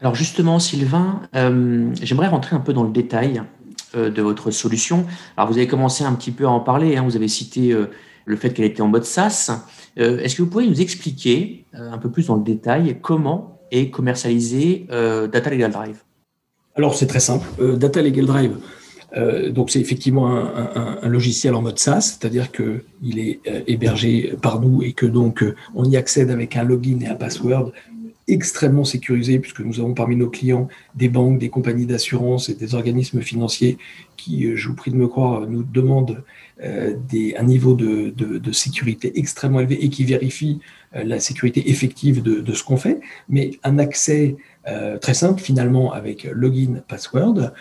Alors 0.00 0.14
justement, 0.14 0.58
Sylvain, 0.58 1.22
euh, 1.34 1.90
j'aimerais 2.02 2.28
rentrer 2.28 2.56
un 2.56 2.60
peu 2.60 2.72
dans 2.72 2.82
le 2.82 2.92
détail 2.92 3.42
de 3.96 4.22
votre 4.22 4.50
solution. 4.50 5.06
Alors 5.36 5.50
vous 5.50 5.58
avez 5.58 5.66
commencé 5.66 6.04
un 6.04 6.12
petit 6.14 6.30
peu 6.30 6.44
à 6.44 6.50
en 6.50 6.60
parler, 6.60 6.96
hein. 6.96 7.02
vous 7.02 7.16
avez 7.16 7.28
cité 7.28 7.72
euh, 7.72 7.90
le 8.24 8.36
fait 8.36 8.50
qu'elle 8.50 8.64
était 8.64 8.82
en 8.82 8.88
mode 8.88 9.04
SaaS. 9.04 9.50
Est-ce 9.96 10.34
que 10.34 10.42
vous 10.42 10.48
pouvez 10.48 10.66
nous 10.66 10.80
expliquer 10.80 11.66
un 11.72 11.98
peu 11.98 12.10
plus 12.10 12.26
dans 12.26 12.36
le 12.36 12.42
détail 12.42 12.98
comment 13.00 13.60
est 13.70 13.90
commercialisé 13.90 14.86
Data 14.88 15.50
Legal 15.50 15.70
Drive? 15.70 15.98
Alors 16.74 16.94
c'est 16.96 17.06
très 17.06 17.20
simple. 17.20 17.46
Data 17.76 18.02
Legal 18.02 18.26
Drive, 18.26 18.56
euh, 19.16 19.50
donc 19.50 19.70
c'est 19.70 19.80
effectivement 19.80 20.28
un, 20.34 21.08
logiciel 21.08 21.54
en 21.54 21.62
mode 21.62 21.78
SaaS, 21.78 22.18
c'est-à-dire 22.18 22.50
qu'il 22.50 23.18
est 23.18 23.40
euh, 23.46 23.60
hébergé 23.66 24.34
par 24.42 24.60
nous 24.60 24.82
et 24.82 24.92
que 24.92 25.06
donc 25.06 25.42
euh, 25.42 25.54
on 25.74 25.84
y 25.84 25.96
accède 25.96 26.30
avec 26.30 26.56
un 26.56 26.64
login 26.64 26.98
et 27.00 27.06
un 27.06 27.14
password 27.14 27.72
extrêmement 28.26 28.84
sécurisé 28.84 29.38
puisque 29.38 29.60
nous 29.60 29.80
avons 29.80 29.94
parmi 29.94 30.16
nos 30.16 30.30
clients 30.30 30.68
des 30.94 31.08
banques, 31.08 31.38
des 31.38 31.50
compagnies 31.50 31.86
d'assurance 31.86 32.48
et 32.48 32.54
des 32.54 32.74
organismes 32.74 33.20
financiers 33.20 33.78
qui, 34.16 34.56
je 34.56 34.68
vous 34.68 34.74
prie 34.74 34.90
de 34.90 34.96
me 34.96 35.08
croire, 35.08 35.46
nous 35.46 35.62
demandent 35.62 36.22
des, 37.10 37.34
un 37.36 37.42
niveau 37.42 37.74
de, 37.74 38.52
sécurité 38.52 39.18
extrêmement 39.18 39.60
élevé 39.60 39.84
et 39.84 39.90
qui 39.90 40.04
vérifient 40.04 40.60
la 40.92 41.20
sécurité 41.20 41.68
effective 41.68 42.22
de 42.22 42.52
ce 42.52 42.64
qu'on 42.64 42.76
fait, 42.76 43.00
mais 43.28 43.58
un 43.62 43.78
accès 43.78 44.36
très 45.00 45.14
simple 45.14 45.42
finalement 45.42 45.92
avec 45.92 46.24
login, 46.24 46.82
password, 46.88 47.52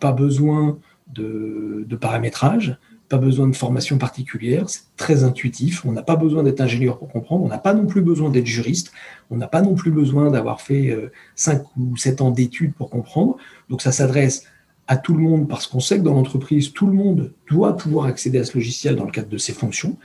pas 0.00 0.12
besoin 0.12 0.78
de, 1.14 1.96
paramétrage, 2.00 2.78
pas 3.08 3.18
besoin 3.18 3.48
de 3.48 3.56
formation 3.56 3.96
particulière, 3.98 4.68
c'est 4.68 4.82
très 4.96 5.24
intuitif, 5.24 5.84
on 5.86 5.92
n'a 5.92 6.02
pas 6.02 6.16
besoin 6.16 6.42
d'être 6.42 6.60
ingénieur 6.60 6.98
pour 6.98 7.08
comprendre, 7.08 7.44
on 7.44 7.48
n'a 7.48 7.58
pas 7.58 7.74
non 7.74 7.86
plus 7.86 8.02
besoin 8.02 8.30
d'être 8.30 8.46
juriste, 8.46 8.92
on 9.30 9.36
n'a 9.36 9.48
pas 9.48 9.62
non 9.62 9.74
plus 9.74 9.90
besoin 9.90 10.30
d'avoir 10.30 10.60
fait 10.60 10.96
5 11.34 11.60
euh, 11.60 11.64
ou 11.78 11.96
7 11.96 12.20
ans 12.20 12.30
d'études 12.30 12.74
pour 12.74 12.90
comprendre, 12.90 13.36
donc 13.70 13.80
ça 13.80 13.92
s'adresse 13.92 14.44
à 14.88 14.96
tout 14.96 15.14
le 15.14 15.22
monde 15.22 15.48
parce 15.48 15.66
qu'on 15.66 15.80
sait 15.80 15.98
que 15.98 16.02
dans 16.02 16.14
l'entreprise, 16.14 16.72
tout 16.72 16.86
le 16.86 16.92
monde 16.92 17.32
doit 17.48 17.76
pouvoir 17.76 18.06
accéder 18.06 18.38
à 18.38 18.44
ce 18.44 18.54
logiciel 18.54 18.96
dans 18.96 19.04
le 19.04 19.10
cadre 19.10 19.28
de 19.28 19.38
ses 19.38 19.52
fonctions. 19.52 19.96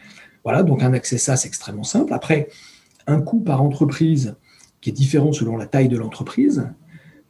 Voilà, 0.44 0.62
donc 0.62 0.84
un 0.84 0.94
accès 0.94 1.18
ça, 1.18 1.38
c'est 1.38 1.48
extrêmement 1.48 1.84
simple. 1.84 2.14
Après, 2.14 2.50
un 3.08 3.22
coût 3.22 3.40
par 3.40 3.62
entreprise 3.62 4.36
qui 4.82 4.90
est 4.90 4.94
différent 4.94 5.32
selon 5.32 5.56
la 5.56 5.66
taille 5.66 5.88
de 5.88 5.98
l'entreprise 5.98 6.70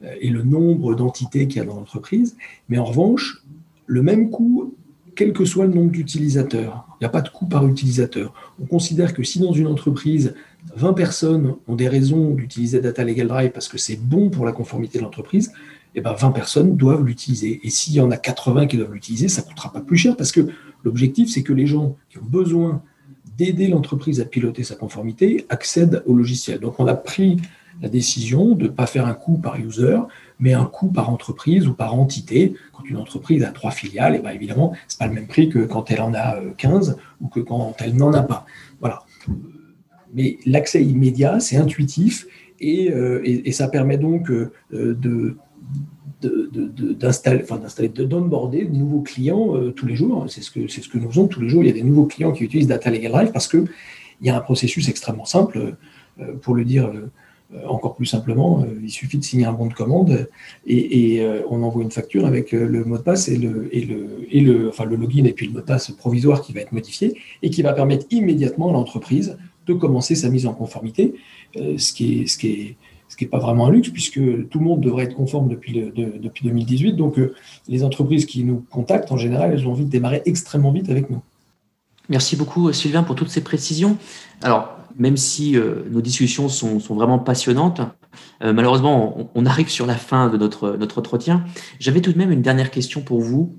euh, 0.02 0.14
et 0.20 0.30
le 0.30 0.42
nombre 0.42 0.94
d'entités 0.96 1.46
qu'il 1.46 1.58
y 1.58 1.60
a 1.60 1.64
dans 1.64 1.76
l'entreprise, 1.76 2.36
mais 2.68 2.78
en 2.78 2.84
revanche, 2.84 3.44
le 3.86 4.02
même 4.02 4.30
coût, 4.30 4.74
quel 5.14 5.32
que 5.32 5.44
soit 5.44 5.66
le 5.66 5.74
nombre 5.74 5.90
d'utilisateurs. 5.90 6.86
Il 7.00 7.04
n'y 7.04 7.06
a 7.06 7.10
pas 7.10 7.20
de 7.20 7.28
coût 7.28 7.46
par 7.46 7.66
utilisateur. 7.66 8.32
On 8.60 8.66
considère 8.66 9.14
que 9.14 9.22
si 9.22 9.38
dans 9.38 9.52
une 9.52 9.66
entreprise, 9.66 10.34
20 10.76 10.92
personnes 10.94 11.54
ont 11.68 11.76
des 11.76 11.88
raisons 11.88 12.30
d'utiliser 12.30 12.80
Data 12.80 13.04
Legal 13.04 13.28
Drive 13.28 13.50
parce 13.50 13.68
que 13.68 13.78
c'est 13.78 13.96
bon 13.96 14.30
pour 14.30 14.44
la 14.44 14.52
conformité 14.52 14.98
de 14.98 15.04
l'entreprise, 15.04 15.52
eh 15.94 16.00
ben 16.00 16.12
20 16.12 16.32
personnes 16.32 16.76
doivent 16.76 17.04
l'utiliser. 17.04 17.60
Et 17.62 17.70
s'il 17.70 17.94
y 17.94 18.00
en 18.00 18.10
a 18.10 18.16
80 18.16 18.66
qui 18.66 18.76
doivent 18.76 18.92
l'utiliser, 18.92 19.28
ça 19.28 19.42
ne 19.42 19.46
coûtera 19.46 19.72
pas 19.72 19.80
plus 19.80 19.96
cher 19.96 20.16
parce 20.16 20.32
que 20.32 20.48
l'objectif, 20.84 21.30
c'est 21.30 21.42
que 21.42 21.52
les 21.52 21.66
gens 21.66 21.96
qui 22.10 22.18
ont 22.18 22.24
besoin 22.24 22.82
d'aider 23.36 23.68
l'entreprise 23.68 24.20
à 24.20 24.24
piloter 24.24 24.64
sa 24.64 24.76
conformité 24.76 25.46
accèdent 25.48 26.02
au 26.06 26.14
logiciel. 26.14 26.60
Donc 26.60 26.78
on 26.78 26.86
a 26.86 26.94
pris 26.94 27.36
la 27.82 27.88
décision 27.88 28.54
de 28.54 28.64
ne 28.64 28.68
pas 28.68 28.86
faire 28.86 29.06
un 29.06 29.14
coût 29.14 29.38
par 29.38 29.56
user, 29.56 29.98
mais 30.38 30.52
un 30.52 30.64
coût 30.64 30.88
par 30.88 31.10
entreprise 31.10 31.66
ou 31.66 31.74
par 31.74 31.94
entité. 31.94 32.54
Quand 32.72 32.84
une 32.84 32.96
entreprise 32.96 33.42
a 33.44 33.50
trois 33.50 33.70
filiales, 33.70 34.14
et 34.14 34.18
eh 34.18 34.22
bien 34.22 34.32
évidemment, 34.32 34.74
ce 34.88 34.96
n'est 34.96 34.98
pas 34.98 35.06
le 35.06 35.14
même 35.14 35.26
prix 35.26 35.48
que 35.48 35.60
quand 35.60 35.90
elle 35.90 36.00
en 36.00 36.14
a 36.14 36.36
15 36.56 36.90
euh, 36.90 36.92
ou 37.20 37.28
que 37.28 37.40
quand 37.40 37.74
elle 37.80 37.96
n'en 37.96 38.12
a 38.12 38.22
pas. 38.22 38.46
Voilà. 38.80 39.02
Mais 40.14 40.38
l'accès 40.46 40.84
immédiat, 40.84 41.40
c'est 41.40 41.56
intuitif 41.56 42.26
et, 42.60 42.90
euh, 42.92 43.22
ça 43.50 43.68
permet 43.68 43.98
donc 43.98 44.30
euh, 44.30 44.52
de, 44.70 45.36
d'installer, 46.22 47.40
enfin 47.42 47.58
d'installer, 47.58 47.88
d'onboarder 47.88 48.64
de 48.64 48.74
nouveaux 48.74 49.02
clients 49.02 49.54
tous 49.76 49.86
les 49.86 49.94
jours. 49.94 50.24
C'est 50.28 50.40
ce 50.40 50.50
que 50.50 50.68
c'est 50.68 50.80
ce 50.80 50.88
que 50.88 50.96
nous 50.96 51.10
faisons 51.10 51.26
tous 51.26 51.40
les 51.40 51.48
jours. 51.48 51.62
Il 51.62 51.66
y 51.66 51.70
a 51.70 51.74
des 51.74 51.82
nouveaux 51.82 52.06
clients 52.06 52.32
qui 52.32 52.44
utilisent 52.44 52.68
Data 52.68 52.90
Legal 52.90 53.12
Drive 53.12 53.32
parce 53.32 53.46
que 53.46 53.64
il 54.20 54.26
y 54.26 54.30
a 54.30 54.36
un 54.36 54.40
processus 54.40 54.88
extrêmement 54.88 55.26
simple, 55.26 55.74
pour 56.40 56.54
le 56.54 56.64
dire 56.64 56.90
encore 57.66 57.94
plus 57.94 58.06
simplement, 58.06 58.62
euh, 58.62 58.80
il 58.82 58.90
suffit 58.90 59.18
de 59.18 59.24
signer 59.24 59.44
un 59.44 59.52
bon 59.52 59.66
de 59.66 59.74
commande 59.74 60.28
et, 60.66 61.20
euh, 61.20 61.42
on 61.50 61.62
envoie 61.62 61.82
une 61.82 61.90
facture 61.90 62.26
avec 62.26 62.52
le 62.52 62.84
mot 62.84 62.96
de 62.96 63.02
passe 63.02 63.28
et 63.28 63.36
le, 63.36 63.68
login 64.96 65.24
et 65.24 65.32
puis 65.32 65.46
le 65.46 65.52
mot 65.52 65.60
de 65.60 65.64
passe 65.64 65.90
provisoire 65.92 66.42
qui 66.42 66.52
va 66.52 66.60
être 66.60 66.72
modifié 66.72 67.16
et 67.42 67.50
qui 67.50 67.62
va 67.62 67.72
permettre 67.72 68.06
immédiatement 68.10 68.70
à 68.70 68.72
l'entreprise 68.72 69.36
de 69.66 69.72
commencer 69.72 70.14
sa 70.14 70.28
mise 70.28 70.46
en 70.46 70.52
conformité, 70.52 71.14
ce 71.54 71.92
qui 71.92 72.28
ce 72.28 72.36
qui 72.36 72.48
est, 72.48 72.76
n'est 73.20 73.28
pas 73.28 73.38
vraiment 73.38 73.66
un 73.66 73.70
luxe 73.70 73.88
puisque 73.88 74.20
tout 74.48 74.58
le 74.58 74.64
monde 74.64 74.80
devrait 74.80 75.04
être 75.04 75.14
conforme 75.14 75.48
depuis 75.48 75.72
2018. 76.42 76.94
Donc 76.94 77.18
les 77.68 77.84
entreprises 77.84 78.26
qui 78.26 78.44
nous 78.44 78.64
contactent, 78.70 79.10
en 79.10 79.16
général, 79.16 79.52
elles 79.52 79.66
ont 79.66 79.72
envie 79.72 79.86
de 79.86 79.90
démarrer 79.90 80.22
extrêmement 80.26 80.72
vite 80.72 80.90
avec 80.90 81.08
nous. 81.08 81.22
Merci 82.10 82.36
beaucoup 82.36 82.70
Sylvain 82.72 83.02
pour 83.02 83.16
toutes 83.16 83.30
ces 83.30 83.42
précisions. 83.42 83.96
Alors, 84.42 84.73
même 84.96 85.16
si 85.16 85.56
euh, 85.56 85.82
nos 85.90 86.00
discussions 86.00 86.48
sont, 86.48 86.78
vraiment 86.78 87.18
passionnantes, 87.18 87.80
euh, 88.42 88.52
malheureusement, 88.52 89.30
on, 89.34 89.46
arrive 89.46 89.68
sur 89.68 89.86
la 89.86 89.96
fin 89.96 90.28
de 90.28 90.36
notre, 90.36 90.76
notre 90.76 90.98
entretien. 90.98 91.44
J'avais 91.80 92.00
tout 92.00 92.12
de 92.12 92.18
même 92.18 92.30
une 92.30 92.42
dernière 92.42 92.70
question 92.70 93.00
pour 93.00 93.20
vous. 93.20 93.56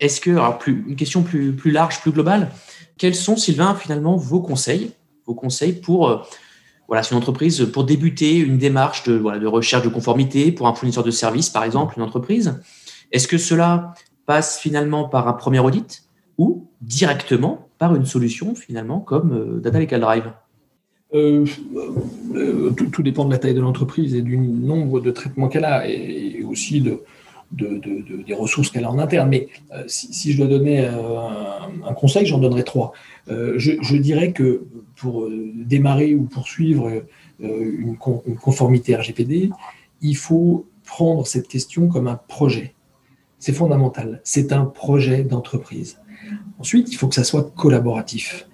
Est-ce 0.00 0.20
que, 0.20 0.30
alors 0.30 0.58
une 0.66 0.96
question 0.96 1.22
plus, 1.22 1.52
plus 1.52 1.70
large, 1.70 2.00
plus 2.00 2.12
globale, 2.12 2.50
quels 2.96 3.14
sont, 3.14 3.36
Sylvain, 3.36 3.74
finalement, 3.74 4.16
vos 4.16 4.40
conseils, 4.40 4.92
vos 5.26 5.34
conseils 5.34 5.72
pour, 5.72 6.08
euh, 6.08 6.18
voilà, 6.86 7.02
une 7.10 7.16
entreprise, 7.16 7.68
pour 7.72 7.84
débuter 7.84 8.36
une 8.36 8.58
démarche 8.58 9.04
de, 9.04 9.14
voilà, 9.14 9.38
de 9.38 9.46
recherche 9.46 9.82
de 9.82 9.88
conformité 9.88 10.52
pour 10.52 10.68
un 10.68 10.74
fournisseur 10.74 11.04
de 11.04 11.10
services, 11.10 11.50
par 11.50 11.64
exemple, 11.64 11.94
une 11.96 12.02
entreprise? 12.02 12.60
Est-ce 13.12 13.28
que 13.28 13.38
cela 13.38 13.94
passe 14.26 14.58
finalement 14.58 15.08
par 15.08 15.28
un 15.28 15.32
premier 15.32 15.58
audit 15.58 16.04
ou 16.38 16.68
directement 16.80 17.68
par 17.78 17.94
une 17.94 18.06
solution, 18.06 18.54
finalement, 18.54 19.00
comme 19.00 19.60
Data 19.60 19.78
Legal 19.78 20.00
Drive? 20.00 20.32
Euh, 21.14 21.46
euh, 22.34 22.70
tout, 22.70 23.02
dépend 23.02 23.24
de 23.24 23.30
la 23.30 23.38
taille 23.38 23.54
de 23.54 23.62
l'entreprise 23.62 24.14
et 24.14 24.20
du 24.20 24.36
nombre 24.36 25.00
de 25.00 25.10
traitements 25.10 25.48
qu'elle 25.48 25.64
a 25.64 25.88
et, 25.88 26.42
aussi 26.44 26.82
de, 26.82 27.02
des 27.50 28.34
ressources 28.34 28.70
qu'elle 28.70 28.84
a 28.84 28.90
en 28.90 28.98
interne. 28.98 29.30
Mais 29.30 29.48
euh, 29.72 29.84
si, 29.86 30.32
je 30.32 30.36
dois 30.36 30.46
donner 30.46 30.86
un, 30.86 31.94
conseil, 31.94 32.26
j'en 32.26 32.38
donnerai 32.38 32.64
trois. 32.64 32.92
Je, 33.28 33.96
dirais 33.96 34.32
que 34.32 34.64
pour 34.96 35.28
démarrer 35.54 36.14
ou 36.14 36.24
poursuivre 36.24 36.90
une, 37.40 37.96
conformité 37.96 38.94
RGPD, 38.94 39.50
il 40.02 40.16
faut 40.16 40.66
prendre 40.84 41.26
cette 41.26 41.48
question 41.48 41.88
comme 41.88 42.06
un 42.06 42.20
projet. 42.28 42.74
C'est 43.38 43.52
fondamental. 43.52 44.20
C'est 44.24 44.52
un 44.52 44.64
projet 44.64 45.22
d'entreprise. 45.22 45.98
Ensuite, 46.58 46.92
il 46.92 46.96
faut 46.96 47.08
que 47.08 47.14
ça 47.14 47.24
soit 47.24 47.50
collaboratif. 47.54 48.48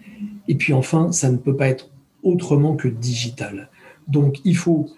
Et 0.46 0.54
puis 0.54 0.72
enfin, 0.72 1.10
ça 1.10 1.30
ne 1.30 1.38
peut 1.38 1.56
pas 1.56 1.68
être 1.68 1.88
autrement 2.24 2.74
que 2.74 2.88
digital. 2.88 3.68
Donc, 4.08 4.40
il 4.44 4.56
faut 4.56 4.90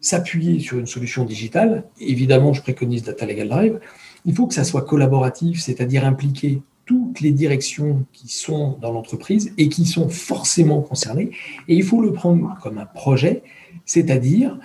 s'appuyer 0.00 0.58
sur 0.58 0.78
une 0.78 0.86
solution 0.86 1.24
digitale. 1.24 1.84
Évidemment, 2.00 2.52
je 2.52 2.60
préconise 2.60 3.04
Data 3.04 3.24
Legal 3.24 3.48
Drive. 3.48 3.80
Il 4.24 4.34
faut 4.34 4.46
que 4.46 4.54
ça 4.54 4.64
soit 4.64 4.82
collaboratif, 4.82 5.60
c'est-à-dire 5.60 6.04
impliquer 6.04 6.60
toutes 6.84 7.20
les 7.20 7.30
directions 7.30 8.04
qui 8.12 8.28
sont 8.28 8.76
dans 8.80 8.90
l'entreprise 8.90 9.52
et 9.56 9.68
qui 9.68 9.86
sont 9.86 10.08
forcément 10.08 10.80
concernées. 10.80 11.30
Et 11.68 11.76
il 11.76 11.84
faut 11.84 12.02
le 12.02 12.12
prendre 12.12 12.58
comme 12.60 12.78
un 12.78 12.86
projet, 12.86 13.44
c'est-à-dire 13.86 14.58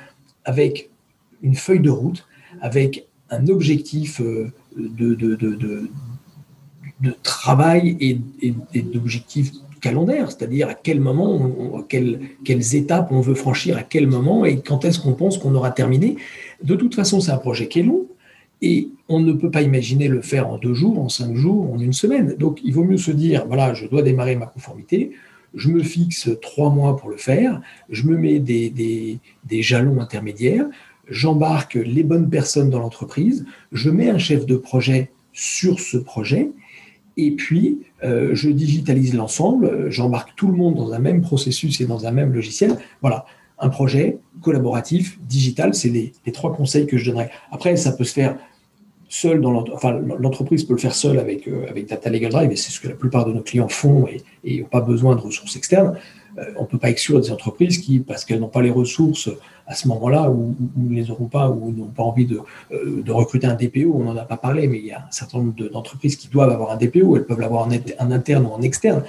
avec 0.44 0.90
une 1.44 1.56
feuille 1.56 1.82
de 1.82 1.92
route, 1.92 2.28
avec 2.62 3.06
un 3.30 3.48
objectif 3.48 4.22
euh, 4.22 4.52
de, 4.76 5.28
travail 7.22 7.96
et, 8.00 8.20
et, 8.42 8.56
et 8.74 8.82
d'objectifs 8.82 9.52
calendaire, 9.88 10.32
c'est-à-dire 10.32 10.70
à 10.70 10.74
quel 10.74 11.00
moment, 11.00 11.52
quelles, 11.88 12.76
étapes 12.76 13.10
on 13.12 13.22
veut 13.22 13.36
franchir, 13.36 13.78
à 13.78 13.84
quel 13.84 14.08
moment 14.08 14.46
et 14.46 14.60
quand 14.60 14.84
est-ce 14.86 15.00
qu'on 15.00 15.14
pense 15.14 15.38
qu'on 15.38 15.56
aura 15.56 15.72
terminé. 15.72 16.18
De 16.64 16.76
toute 16.76 16.96
façon, 16.96 17.20
c'est 17.22 17.32
un 17.32 17.38
projet 17.38 17.68
qui 17.68 17.80
est 17.80 17.84
long, 17.84 18.06
Et 18.62 18.90
on 19.08 19.20
ne 19.20 19.34
peut 19.34 19.52
pas 19.52 19.62
imaginer 19.62 20.08
le 20.08 20.22
faire 20.22 20.50
en 20.50 20.58
deux 20.58 20.74
jours, 20.74 21.00
en 21.00 21.10
cinq 21.10 21.36
jours, 21.36 21.74
en 21.74 21.80
une 21.80 21.94
semaine. 21.94 22.36
Donc 22.38 22.60
il 22.64 22.74
vaut 22.74 22.84
mieux 22.84 22.98
se 22.98 23.12
dire, 23.12 23.46
voilà, 23.48 23.74
je 23.74 23.86
dois 23.88 24.02
démarrer 24.02 24.36
ma 24.36 24.48
conformité, 24.48 25.12
je 25.54 25.70
me 25.70 25.82
fixe 25.84 26.30
trois 26.42 26.70
mois 26.70 26.98
pour 26.98 27.10
le 27.10 27.18
faire, 27.18 27.62
je 27.90 28.04
me 28.08 28.18
mets 28.18 28.40
des, 28.40 28.70
des, 28.70 29.62
jalons 29.62 30.02
intermédiaires, 30.02 30.66
j'embarque 31.10 31.76
les 31.76 32.04
bonnes 32.04 32.30
personnes 32.30 32.70
dans 32.70 32.80
l'entreprise, 32.80 33.46
je 33.72 33.90
mets 33.90 34.10
un 34.10 34.18
chef 34.18 34.46
de 34.46 34.58
projet 34.58 35.12
sur 35.34 35.80
ce 35.80 35.98
projet, 35.98 36.52
et 37.18 37.32
puis 37.32 37.80
euh, 38.04 38.30
je 38.34 38.50
digitalise 38.50 39.14
l'ensemble, 39.16 39.90
j'embarque 39.90 40.36
tout 40.36 40.48
le 40.48 40.54
monde 40.54 40.76
dans 40.76 40.94
un 40.94 41.00
même 41.00 41.22
processus 41.22 41.82
et 41.82 41.86
dans 41.86 42.06
un 42.06 42.12
même 42.12 42.34
logiciel. 42.34 42.78
Voilà, 43.02 43.26
un 43.60 43.70
projet 43.70 44.20
collaboratif, 44.42 45.20
digital, 45.28 45.74
c'est 45.74 45.90
les, 45.90 46.14
trois 46.32 46.56
conseils 46.56 46.86
que 46.86 46.98
je 46.98 47.10
donnerais. 47.10 47.32
Après, 47.52 47.76
ça 47.76 47.92
peut 47.92 48.04
se 48.04 48.14
faire 48.14 48.38
seul 49.10 49.40
dans 49.40 49.52
l'entreprise 49.52 50.66
peut 50.66 50.74
le 50.74 50.80
faire 50.80 50.94
seul 50.94 51.18
avec, 51.18 51.48
euh, 51.48 51.66
avec 51.70 51.88
Data 51.88 52.10
Legal 52.10 52.30
Drive, 52.30 52.52
et 52.52 52.58
c'est 52.58 52.72
ce 52.72 52.80
que 52.82 52.90
la 52.90 52.94
plupart 52.94 53.26
de 53.26 53.32
nos 53.32 53.42
clients 53.42 53.70
font 53.70 54.06
et 54.44 54.60
n'ont 54.60 54.68
pas 54.68 54.82
besoin 54.82 55.16
de 55.16 55.22
ressources 55.22 55.56
externes. 55.56 55.98
Euh, 56.38 56.44
on 56.58 56.64
ne 56.64 56.68
peut 56.68 56.78
pas 56.78 56.90
exclure 56.90 57.20
des 57.20 57.32
entreprises 57.32 57.80
qui, 57.80 58.00
parce 58.00 58.26
qu'elles 58.26 58.40
n'ont 58.40 58.48
pas 58.48 58.62
les 58.62 58.70
ressources 58.70 59.30
à 59.66 59.76
ce 59.76 59.88
moment-là, 59.88 60.30
ou, 60.30 60.56
ne 60.76 60.96
les 60.96 61.12
auront 61.12 61.26
pas, 61.26 61.50
ou 61.50 61.72
n'ont 61.72 61.88
pas 61.88 62.04
envie 62.04 62.26
de, 62.26 62.40
euh, 62.72 63.04
recruter 63.10 63.48
un 63.48 63.56
DPO, 63.56 63.94
on 63.94 64.04
n'en 64.04 64.16
a 64.16 64.24
pas 64.24 64.38
parlé, 64.38 64.68
mais 64.68 64.78
il 64.78 64.86
y 64.86 64.92
a 64.92 65.00
un 65.00 65.12
certain 65.12 65.40
nombre 65.40 65.70
d'entreprises 65.70 66.16
qui 66.16 66.28
doivent 66.28 66.52
avoir 66.52 66.72
un 66.72 66.78
DPO, 66.78 67.18
elles 67.18 67.26
peuvent 67.26 67.40
l'avoir 67.40 67.68
en, 67.68 68.12
interne 68.12 68.46
ou 68.46 68.50
en 68.50 68.62
externe. 68.62 69.04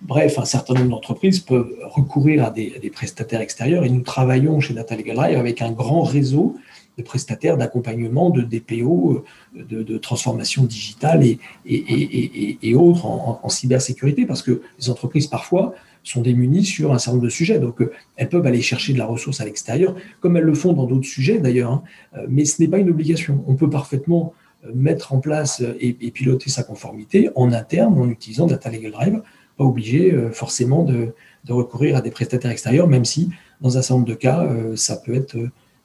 Bref, 0.00 0.38
un 0.38 0.44
certain 0.44 0.74
nombre 0.74 0.90
d'entreprises 0.90 1.40
peuvent 1.40 1.72
recourir 1.84 2.44
à 2.44 2.50
des, 2.50 2.90
prestataires 2.92 3.40
extérieurs, 3.40 3.84
et 3.84 3.90
nous 3.90 4.00
travaillons 4.00 4.60
chez 4.60 4.74
Data 4.74 4.96
Legal 4.96 5.16
Drive 5.16 5.38
avec 5.38 5.62
un 5.62 5.72
grand 5.72 6.02
réseau 6.02 6.56
de 6.98 7.02
prestataires 7.02 7.56
d'accompagnement, 7.56 8.30
de 8.30 8.42
DPO, 8.42 9.24
de, 9.54 9.98
transformation 9.98 10.64
digitale 10.64 11.22
et, 11.66 12.74
autres 12.74 13.06
en, 13.06 13.48
cybersécurité, 13.48 14.26
parce 14.26 14.42
que 14.42 14.62
les 14.78 14.90
entreprises 14.90 15.26
parfois 15.26 15.74
sont 16.02 16.22
démunies 16.22 16.64
sur 16.64 16.92
un 16.92 16.98
certain 16.98 17.12
nombre 17.12 17.24
de 17.24 17.30
sujets. 17.30 17.58
Donc, 17.58 17.80
euh, 17.80 17.92
elles 18.16 18.28
peuvent 18.28 18.46
aller 18.46 18.62
chercher 18.62 18.92
de 18.92 18.98
la 18.98 19.06
ressource 19.06 19.40
à 19.40 19.44
l'extérieur, 19.44 19.94
comme 20.20 20.36
elles 20.36 20.44
le 20.44 20.54
font 20.54 20.72
dans 20.72 20.86
d'autres 20.86 21.06
sujets 21.06 21.38
d'ailleurs, 21.38 21.72
hein. 21.72 21.82
euh, 22.16 22.26
mais 22.28 22.44
ce 22.44 22.60
n'est 22.60 22.68
pas 22.68 22.78
une 22.78 22.90
obligation. 22.90 23.44
On 23.46 23.54
peut 23.54 23.70
parfaitement 23.70 24.34
euh, 24.64 24.70
mettre 24.74 25.12
en 25.12 25.20
place 25.20 25.62
et, 25.80 25.92
piloter 26.10 26.50
sa 26.50 26.62
conformité 26.62 27.30
en 27.34 27.52
interne 27.52 27.98
en 27.98 28.08
utilisant 28.08 28.46
Data 28.46 28.70
Legal 28.70 28.92
Drive, 28.92 29.22
pas 29.56 29.64
obligé 29.64 30.16
forcément 30.32 30.82
de, 30.82 31.14
de, 31.44 31.52
recourir 31.52 31.96
à 31.96 32.00
des 32.00 32.10
prestataires 32.10 32.50
extérieurs, 32.50 32.88
même 32.88 33.04
si 33.04 33.30
dans 33.60 33.76
un 33.76 33.82
certain 33.82 33.94
nombre 33.94 34.08
de 34.08 34.14
cas, 34.14 34.48
ça 34.76 34.96
peut 34.96 35.14
être 35.14 35.36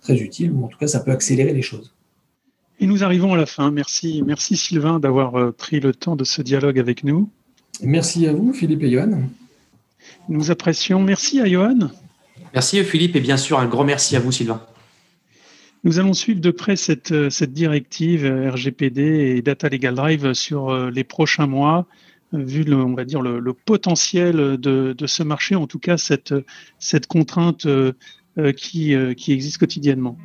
très 0.02 0.16
utile, 0.16 0.54
ou 0.54 0.64
en 0.64 0.68
tout 0.68 0.78
cas, 0.78 0.88
ça 0.88 1.02
peut 1.02 1.12
accélérer 1.12 1.54
les 1.54 1.62
choses. 1.62 1.94
Et 2.80 2.88
nous 2.88 3.04
arrivons 3.04 3.34
à 3.34 3.38
la 3.38 3.46
fin. 3.46 3.70
Merci, 3.70 4.24
merci 4.26 4.56
Sylvain 4.56 5.00
d'avoir 5.00 5.54
pris 5.54 5.82
le 5.82 5.94
temps 5.94 6.16
de 6.16 6.24
ce 6.24 6.42
dialogue 6.42 6.80
avec 6.80 7.04
nous. 7.04 7.30
Merci 7.82 8.26
à 8.26 8.32
vous, 8.32 8.54
Philippe 8.54 8.84
et 8.84 8.92
Johan. 8.92 9.24
Nous 10.30 10.52
apprécions. 10.52 11.02
Merci 11.02 11.40
à 11.40 11.48
Johan. 11.48 11.90
Merci 12.54 12.84
Philippe 12.84 13.16
et 13.16 13.20
bien 13.20 13.38
sûr 13.38 13.60
un 13.60 13.66
grand 13.66 13.84
merci 13.84 14.16
à 14.16 14.20
vous 14.20 14.32
Sylvain. 14.32 14.62
Nous 15.84 16.00
allons 16.00 16.14
suivre 16.14 16.42
de 16.42 16.52
près 16.52 16.76
cette, 16.76 17.12
euh, 17.12 17.30
cette 17.30 17.54
directive 17.54 18.26
euh, 18.26 18.52
RGPD 18.52 19.02
et 19.02 19.42
Data 19.42 19.70
Legal 19.70 19.96
Drive 19.96 20.34
sur 20.34 20.90
les 20.90 21.04
prochains 21.04 21.48
mois, 21.48 21.86
vu 22.34 22.64
le, 22.64 22.76
on 22.76 22.94
va 22.94 23.06
dire 23.06 23.22
le, 23.22 23.54
potentiel 23.54 24.36
de, 24.36 24.94
de, 24.98 25.08
ce 25.08 25.24
marché, 25.24 25.56
en 25.56 25.68
tout 25.68 25.80
cas 25.80 25.98
cette, 25.98 26.34
cette 26.80 27.08
contrainte 27.08 27.66
euh, 28.40 28.52
qui, 28.52 28.94
euh, 28.94 29.16
qui 29.16 29.32
existe 29.32 29.58
quotidiennement. 29.58 30.16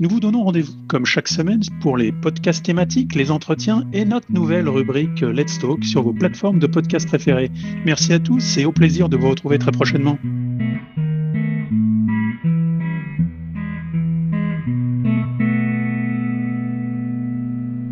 Nous 0.00 0.08
vous 0.08 0.20
donnons 0.20 0.42
rendez-vous, 0.42 0.72
comme 0.88 1.06
chaque 1.06 1.28
semaine, 1.28 1.60
pour 1.80 1.96
les 1.96 2.12
podcasts 2.12 2.64
thématiques, 2.64 3.14
les 3.14 3.30
entretiens 3.30 3.86
et 3.92 4.04
notre 4.04 4.32
nouvelle 4.32 4.68
rubrique 4.68 5.20
Let's 5.20 5.58
Talk 5.58 5.84
sur 5.84 6.02
vos 6.02 6.12
plateformes 6.12 6.58
de 6.58 6.66
podcasts 6.66 7.06
préférées. 7.06 7.50
Merci 7.84 8.12
à 8.12 8.18
tous 8.18 8.58
et 8.58 8.64
au 8.64 8.72
plaisir 8.72 9.08
de 9.08 9.16
vous 9.16 9.30
retrouver 9.30 9.58
très 9.58 9.72
prochainement. 9.72 10.18